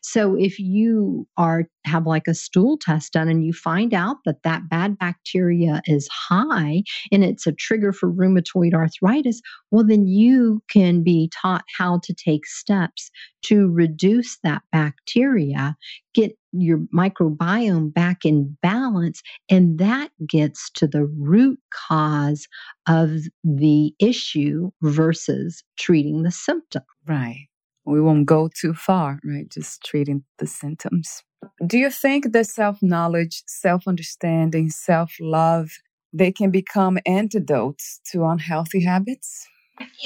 So 0.02 0.36
if 0.36 0.60
you 0.60 1.28
are 1.38 1.66
have 1.86 2.06
like 2.06 2.28
a 2.28 2.34
stool 2.34 2.78
test 2.78 3.14
done 3.14 3.30
and 3.30 3.44
you 3.46 3.54
find 3.54 3.94
out 3.94 4.18
that 4.26 4.44
that 4.44 4.70
bad 4.70 4.98
bacteria 4.98 5.82
is 5.86 6.08
high 6.12 6.84
and 7.12 7.24
it's 7.24 7.48
a 7.48 7.52
trigger 7.52 7.92
for 7.92 8.12
rheumatoid 8.12 8.74
arthritis, 8.74 9.42
well 9.72 9.84
then 9.84 10.08
you 10.08 10.62
can 10.70 11.04
be 11.04 11.32
taught 11.42 11.64
how 11.78 12.00
to 12.04 12.14
take 12.14 12.46
steps 12.46 13.10
to 13.44 13.70
reduce 13.70 14.38
that 14.44 14.62
bacteria, 14.72 15.76
get 16.14 16.38
your 16.52 16.80
microbiome 16.94 17.94
back 17.94 18.26
in 18.26 18.58
balance 18.62 19.22
and 19.50 19.78
that 19.78 20.10
gets 20.28 20.70
to 20.72 20.88
the 20.88 21.06
root 21.06 21.60
cause 21.72 22.48
of 22.88 23.12
the 23.44 23.94
issue 24.00 24.72
versus 24.82 25.64
treating 25.78 26.24
the 26.24 26.32
symptom. 26.32 26.84
Right 27.08 27.49
we 27.86 28.02
won't 28.02 28.26
go 28.26 28.50
too 28.54 28.74
far, 28.74 29.20
right? 29.24 29.50
Just 29.50 29.84
treating 29.84 30.24
the 30.38 30.48
symptoms. 30.48 31.24
Do 31.66 31.78
you 31.78 31.90
think 31.90 32.32
that 32.32 32.48
self 32.48 32.82
knowledge, 32.82 33.44
self 33.48 33.88
understanding, 33.88 34.70
self 34.70 35.16
love, 35.20 35.70
they 36.14 36.32
can 36.32 36.52
become 36.52 36.98
antidotes 37.06 38.02
to 38.12 38.26
unhealthy 38.26 38.84
habits? 38.84 39.48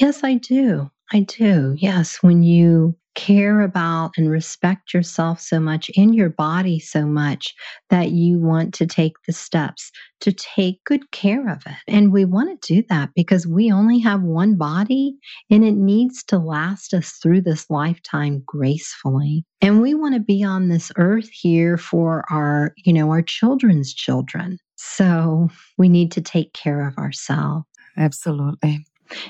Yes, 0.00 0.22
I 0.22 0.34
do. 0.34 0.90
I 1.12 1.20
do. 1.20 1.74
Yes. 1.78 2.22
When 2.22 2.42
you 2.42 2.96
care 3.14 3.60
about 3.60 4.12
and 4.16 4.30
respect 4.30 4.92
yourself 4.92 5.40
so 5.40 5.60
much 5.60 5.88
in 5.90 6.12
your 6.12 6.30
body 6.30 6.78
so 6.78 7.06
much 7.06 7.54
that 7.90 8.10
you 8.10 8.38
want 8.38 8.74
to 8.74 8.86
take 8.86 9.14
the 9.26 9.32
steps 9.32 9.90
to 10.20 10.32
take 10.32 10.82
good 10.84 11.10
care 11.10 11.48
of 11.48 11.62
it. 11.66 11.76
And 11.86 12.12
we 12.12 12.24
want 12.24 12.60
to 12.60 12.74
do 12.74 12.84
that 12.88 13.10
because 13.14 13.46
we 13.46 13.70
only 13.70 13.98
have 13.98 14.22
one 14.22 14.56
body 14.56 15.16
and 15.50 15.64
it 15.64 15.74
needs 15.74 16.24
to 16.24 16.38
last 16.38 16.94
us 16.94 17.18
through 17.22 17.42
this 17.42 17.68
lifetime 17.68 18.42
gracefully. 18.46 19.44
And 19.60 19.82
we 19.82 19.94
want 19.94 20.14
to 20.14 20.20
be 20.20 20.42
on 20.42 20.68
this 20.68 20.90
earth 20.96 21.28
here 21.30 21.76
for 21.76 22.24
our, 22.30 22.72
you 22.84 22.92
know, 22.92 23.10
our 23.10 23.22
children's 23.22 23.92
children. 23.92 24.58
So 24.76 25.48
we 25.78 25.88
need 25.88 26.10
to 26.12 26.20
take 26.20 26.52
care 26.52 26.86
of 26.86 26.96
ourselves. 26.98 27.66
Absolutely. 27.96 28.84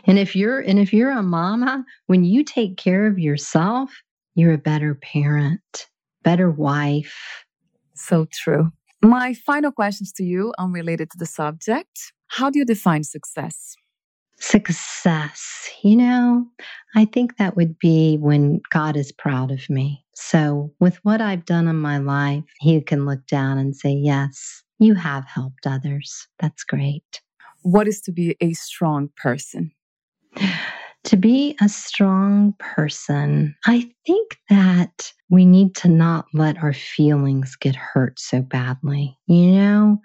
And 0.07 0.19
if 0.19 0.35
you're 0.37 0.61
and 0.61 0.79
if 0.79 0.93
you're 0.93 1.11
a 1.11 1.23
mama, 1.23 1.85
when 2.07 2.25
you 2.25 2.45
take 2.45 2.77
care 2.77 3.07
of 3.07 3.19
yourself, 3.19 3.91
you're 4.35 4.53
a 4.53 4.59
better 4.59 4.95
parent, 4.95 5.89
better 6.23 6.51
wife. 6.51 7.45
So 7.95 8.27
true. 8.33 8.71
My 9.03 9.35
final 9.35 9.71
questions 9.71 10.13
to 10.13 10.25
you, 10.25 10.53
unrelated 10.59 11.11
to 11.11 11.19
the 11.19 11.27
subject. 11.27 12.13
How 12.29 12.51
do 12.51 12.59
you 12.59 12.65
define 12.65 13.05
success? 13.05 13.77
Success. 14.39 15.71
You 15.83 15.97
know, 15.97 16.47
I 16.97 17.05
think 17.05 17.37
that 17.37 17.57
would 17.57 17.79
be 17.79 18.17
when 18.17 18.61
God 18.71 18.97
is 18.97 19.13
proud 19.13 19.51
of 19.51 19.69
me. 19.71 20.05
So, 20.15 20.73
with 20.81 20.97
what 21.05 21.21
I've 21.21 21.45
done 21.45 21.69
in 21.69 21.77
my 21.77 21.99
life, 21.99 22.45
He 22.61 22.81
can 22.81 23.05
look 23.05 23.27
down 23.27 23.59
and 23.59 23.77
say, 23.77 23.93
Yes, 23.93 24.63
you 24.79 24.95
have 24.95 25.25
helped 25.27 25.67
others. 25.67 26.27
That's 26.41 26.65
great 26.65 27.21
what 27.65 27.89
is 27.89 28.01
to 28.03 28.13
be 28.13 28.37
a 28.41 28.53
strong 28.53 29.11
person? 29.17 29.73
To 31.05 31.17
be 31.17 31.57
a 31.61 31.69
strong 31.69 32.55
person, 32.59 33.55
I 33.67 33.91
think 34.07 34.39
that 34.49 35.13
we 35.29 35.45
need 35.45 35.75
to 35.77 35.89
not 35.89 36.27
let 36.33 36.63
our 36.63 36.73
feelings 36.73 37.57
get 37.57 37.75
hurt 37.77 38.19
so 38.19 38.41
badly, 38.41 39.19
you 39.27 39.53
know, 39.53 39.99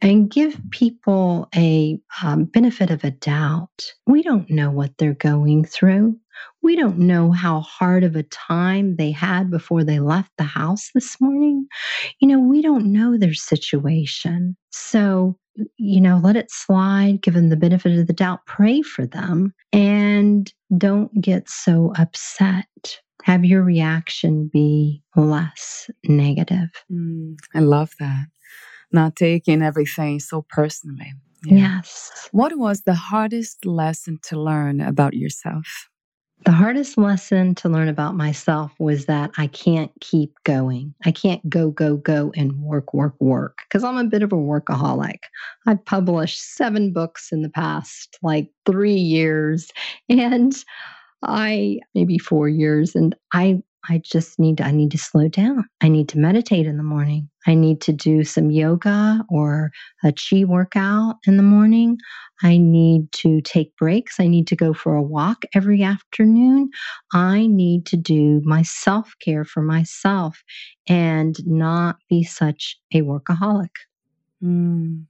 and 0.00 0.30
give 0.30 0.60
people 0.70 1.48
a 1.54 1.98
um, 2.22 2.44
benefit 2.44 2.90
of 2.90 3.04
a 3.04 3.10
doubt. 3.10 3.92
We 4.06 4.22
don't 4.22 4.50
know 4.50 4.70
what 4.70 4.96
they're 4.98 5.14
going 5.14 5.64
through. 5.64 6.18
We 6.62 6.76
don't 6.76 6.98
know 6.98 7.32
how 7.32 7.60
hard 7.60 8.04
of 8.04 8.14
a 8.14 8.22
time 8.24 8.96
they 8.96 9.10
had 9.10 9.50
before 9.50 9.84
they 9.84 10.00
left 10.00 10.30
the 10.36 10.44
house 10.44 10.90
this 10.94 11.20
morning. 11.20 11.66
You 12.20 12.28
know, 12.28 12.40
we 12.40 12.60
don't 12.60 12.92
know 12.92 13.16
their 13.16 13.34
situation. 13.34 14.56
So, 14.70 15.38
you 15.78 16.00
know, 16.00 16.20
let 16.22 16.36
it 16.36 16.50
slide, 16.50 17.22
give 17.22 17.34
them 17.34 17.48
the 17.48 17.56
benefit 17.56 17.98
of 17.98 18.06
the 18.06 18.12
doubt, 18.12 18.44
pray 18.46 18.82
for 18.82 19.06
them, 19.06 19.54
and 19.72 20.52
don't 20.76 21.18
get 21.20 21.48
so 21.48 21.92
upset. 21.98 23.00
Have 23.24 23.44
your 23.44 23.62
reaction 23.62 24.50
be 24.52 25.02
less 25.16 25.90
negative. 26.04 26.68
Mm, 26.92 27.36
I 27.54 27.60
love 27.60 27.92
that. 27.98 28.26
Not 28.96 29.14
taking 29.14 29.60
everything 29.60 30.20
so 30.20 30.46
personally. 30.48 31.12
Yeah. 31.44 31.76
Yes. 31.76 32.30
What 32.32 32.56
was 32.56 32.80
the 32.82 32.94
hardest 32.94 33.66
lesson 33.66 34.18
to 34.22 34.40
learn 34.40 34.80
about 34.80 35.12
yourself? 35.12 35.90
The 36.46 36.52
hardest 36.52 36.96
lesson 36.96 37.54
to 37.56 37.68
learn 37.68 37.88
about 37.88 38.14
myself 38.14 38.72
was 38.78 39.04
that 39.04 39.32
I 39.36 39.48
can't 39.48 39.90
keep 40.00 40.32
going. 40.44 40.94
I 41.04 41.10
can't 41.10 41.46
go, 41.50 41.70
go, 41.70 41.98
go 41.98 42.32
and 42.34 42.58
work, 42.62 42.94
work, 42.94 43.14
work 43.20 43.58
because 43.68 43.84
I'm 43.84 43.98
a 43.98 44.04
bit 44.04 44.22
of 44.22 44.32
a 44.32 44.36
workaholic. 44.36 45.18
I've 45.66 45.84
published 45.84 46.54
seven 46.54 46.90
books 46.90 47.32
in 47.32 47.42
the 47.42 47.50
past 47.50 48.18
like 48.22 48.48
three 48.64 48.94
years 48.94 49.70
and 50.08 50.54
I 51.22 51.80
maybe 51.94 52.16
four 52.16 52.48
years. 52.48 52.94
And 52.94 53.14
I 53.34 53.62
I 53.88 54.00
just 54.04 54.38
need 54.38 54.58
to, 54.58 54.64
I 54.64 54.70
need 54.70 54.90
to 54.92 54.98
slow 54.98 55.28
down. 55.28 55.64
I 55.80 55.88
need 55.88 56.08
to 56.10 56.18
meditate 56.18 56.66
in 56.66 56.76
the 56.76 56.82
morning. 56.82 57.28
I 57.46 57.54
need 57.54 57.80
to 57.82 57.92
do 57.92 58.24
some 58.24 58.50
yoga 58.50 59.24
or 59.28 59.70
a 60.04 60.12
chi 60.12 60.44
workout 60.44 61.16
in 61.26 61.36
the 61.36 61.42
morning. 61.42 61.98
I 62.42 62.58
need 62.58 63.10
to 63.12 63.40
take 63.42 63.76
breaks. 63.76 64.18
I 64.18 64.26
need 64.26 64.46
to 64.48 64.56
go 64.56 64.74
for 64.74 64.94
a 64.94 65.02
walk 65.02 65.44
every 65.54 65.82
afternoon. 65.82 66.70
I 67.12 67.46
need 67.46 67.86
to 67.86 67.96
do 67.96 68.42
my 68.44 68.62
self 68.62 69.14
care 69.20 69.44
for 69.44 69.62
myself 69.62 70.42
and 70.88 71.36
not 71.46 71.96
be 72.08 72.24
such 72.24 72.78
a 72.92 73.02
workaholic. 73.02 73.70
Mm. 74.42 75.04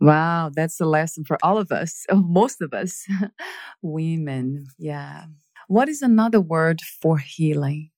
Wow, 0.00 0.50
that's 0.54 0.80
a 0.80 0.86
lesson 0.86 1.24
for 1.24 1.38
all 1.42 1.58
of 1.58 1.70
us, 1.70 2.04
most 2.12 2.60
of 2.60 2.74
us, 2.74 3.06
women. 3.82 4.66
Yeah. 4.78 5.26
What 5.68 5.88
is 5.88 6.02
another 6.02 6.40
word 6.40 6.80
for 6.82 7.18
healing? 7.18 7.90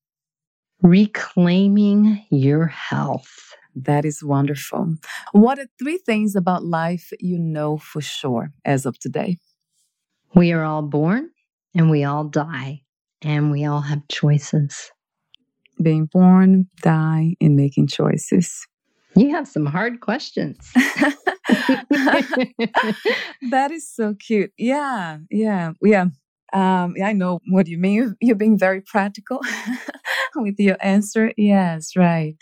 Reclaiming 0.82 2.24
your 2.30 2.66
health. 2.66 3.54
That 3.74 4.04
is 4.04 4.22
wonderful. 4.22 4.94
What 5.32 5.58
are 5.58 5.66
three 5.78 5.98
things 5.98 6.36
about 6.36 6.64
life 6.64 7.12
you 7.20 7.38
know 7.38 7.76
for 7.76 8.00
sure 8.00 8.52
as 8.64 8.86
of 8.86 8.98
today? 8.98 9.38
We 10.34 10.52
are 10.52 10.64
all 10.64 10.82
born 10.82 11.30
and 11.74 11.90
we 11.90 12.04
all 12.04 12.24
die, 12.24 12.82
and 13.20 13.50
we 13.50 13.64
all 13.66 13.82
have 13.82 14.06
choices. 14.08 14.90
Being 15.82 16.06
born, 16.06 16.68
die, 16.80 17.34
and 17.40 17.54
making 17.54 17.88
choices. 17.88 18.66
You 19.14 19.30
have 19.30 19.46
some 19.46 19.66
hard 19.66 20.00
questions. 20.00 20.72
that 23.50 23.70
is 23.70 23.88
so 23.88 24.14
cute. 24.14 24.52
Yeah, 24.56 25.18
yeah, 25.30 25.72
yeah. 25.82 26.06
Um, 26.52 26.94
I 27.02 27.12
know 27.12 27.40
what 27.48 27.66
you 27.66 27.78
mean. 27.78 28.16
You're 28.20 28.36
being 28.36 28.58
very 28.58 28.80
practical 28.80 29.40
with 30.36 30.58
your 30.58 30.76
answer. 30.80 31.32
Yes, 31.36 31.96
right. 31.96 32.36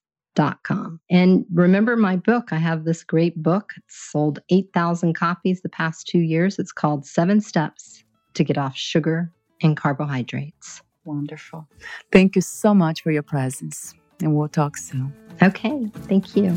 Com. 0.64 1.00
And 1.10 1.46
remember 1.54 1.96
my 1.98 2.16
book. 2.16 2.50
I 2.52 2.58
have 2.58 2.86
this 2.86 3.04
great 3.04 3.42
book. 3.42 3.74
It's 3.78 3.96
sold 4.12 4.40
8,000 4.50 5.14
copies 5.14 5.62
the 5.62 5.70
past 5.70 6.08
two 6.08 6.20
years. 6.20 6.60
It's 6.60 6.72
called 6.72 7.06
Seven 7.06 7.42
Steps 7.42 8.04
to 8.36 8.44
Get 8.44 8.58
Off 8.58 8.76
Sugar 8.76 9.32
and 9.62 9.76
Carbohydrates. 9.76 10.82
Wonderful. 11.04 11.68
Thank 12.12 12.36
you 12.36 12.42
so 12.42 12.74
much 12.74 13.02
for 13.02 13.12
your 13.12 13.24
presence. 13.24 13.94
And 14.22 14.36
we'll 14.36 14.48
talk 14.50 14.78
soon. 14.78 15.14
Okay. 15.42 15.90
Thank 16.08 16.36
you. 16.36 16.52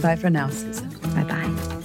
Bye 0.00 0.16
for 0.16 0.30
now, 0.30 0.48
Susan. 0.50 0.88
Bye 1.14 1.24
bye. 1.24 1.80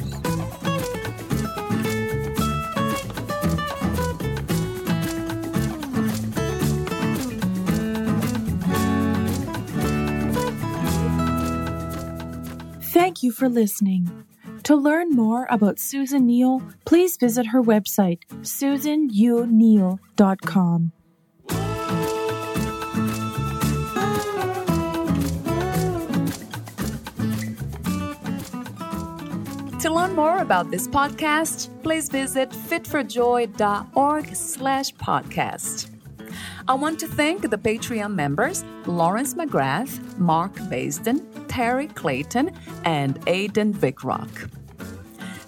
You 13.29 13.33
for 13.33 13.47
listening. 13.47 14.25
To 14.63 14.75
learn 14.75 15.11
more 15.11 15.45
about 15.51 15.77
Susan 15.77 16.25
Neal, 16.25 16.63
please 16.85 17.15
visit 17.15 17.45
her 17.47 17.61
website, 17.61 18.21
susanuneal.com. 18.41 20.91
To 29.79 29.93
learn 29.93 30.15
more 30.15 30.39
about 30.39 30.71
this 30.71 30.87
podcast, 30.87 31.69
please 31.83 32.09
visit 32.09 32.49
fitforjoy.org 32.49 34.35
slash 34.35 34.91
podcast. 34.95 35.89
I 36.67 36.73
want 36.73 36.99
to 36.99 37.07
thank 37.07 37.49
the 37.49 37.57
Patreon 37.57 38.13
members 38.13 38.65
Lawrence 38.85 39.35
McGrath, 39.35 40.17
Mark 40.17 40.55
Basden, 40.55 41.23
Terry 41.49 41.87
Clayton, 41.87 42.51
and 42.85 43.19
Aidan 43.27 43.73
Vickrock. 43.73 44.29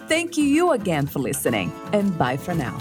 Thank 0.08 0.36
you 0.36 0.72
again 0.72 1.06
for 1.06 1.20
listening, 1.20 1.72
and 1.94 2.18
bye 2.18 2.36
for 2.36 2.52
now. 2.54 2.76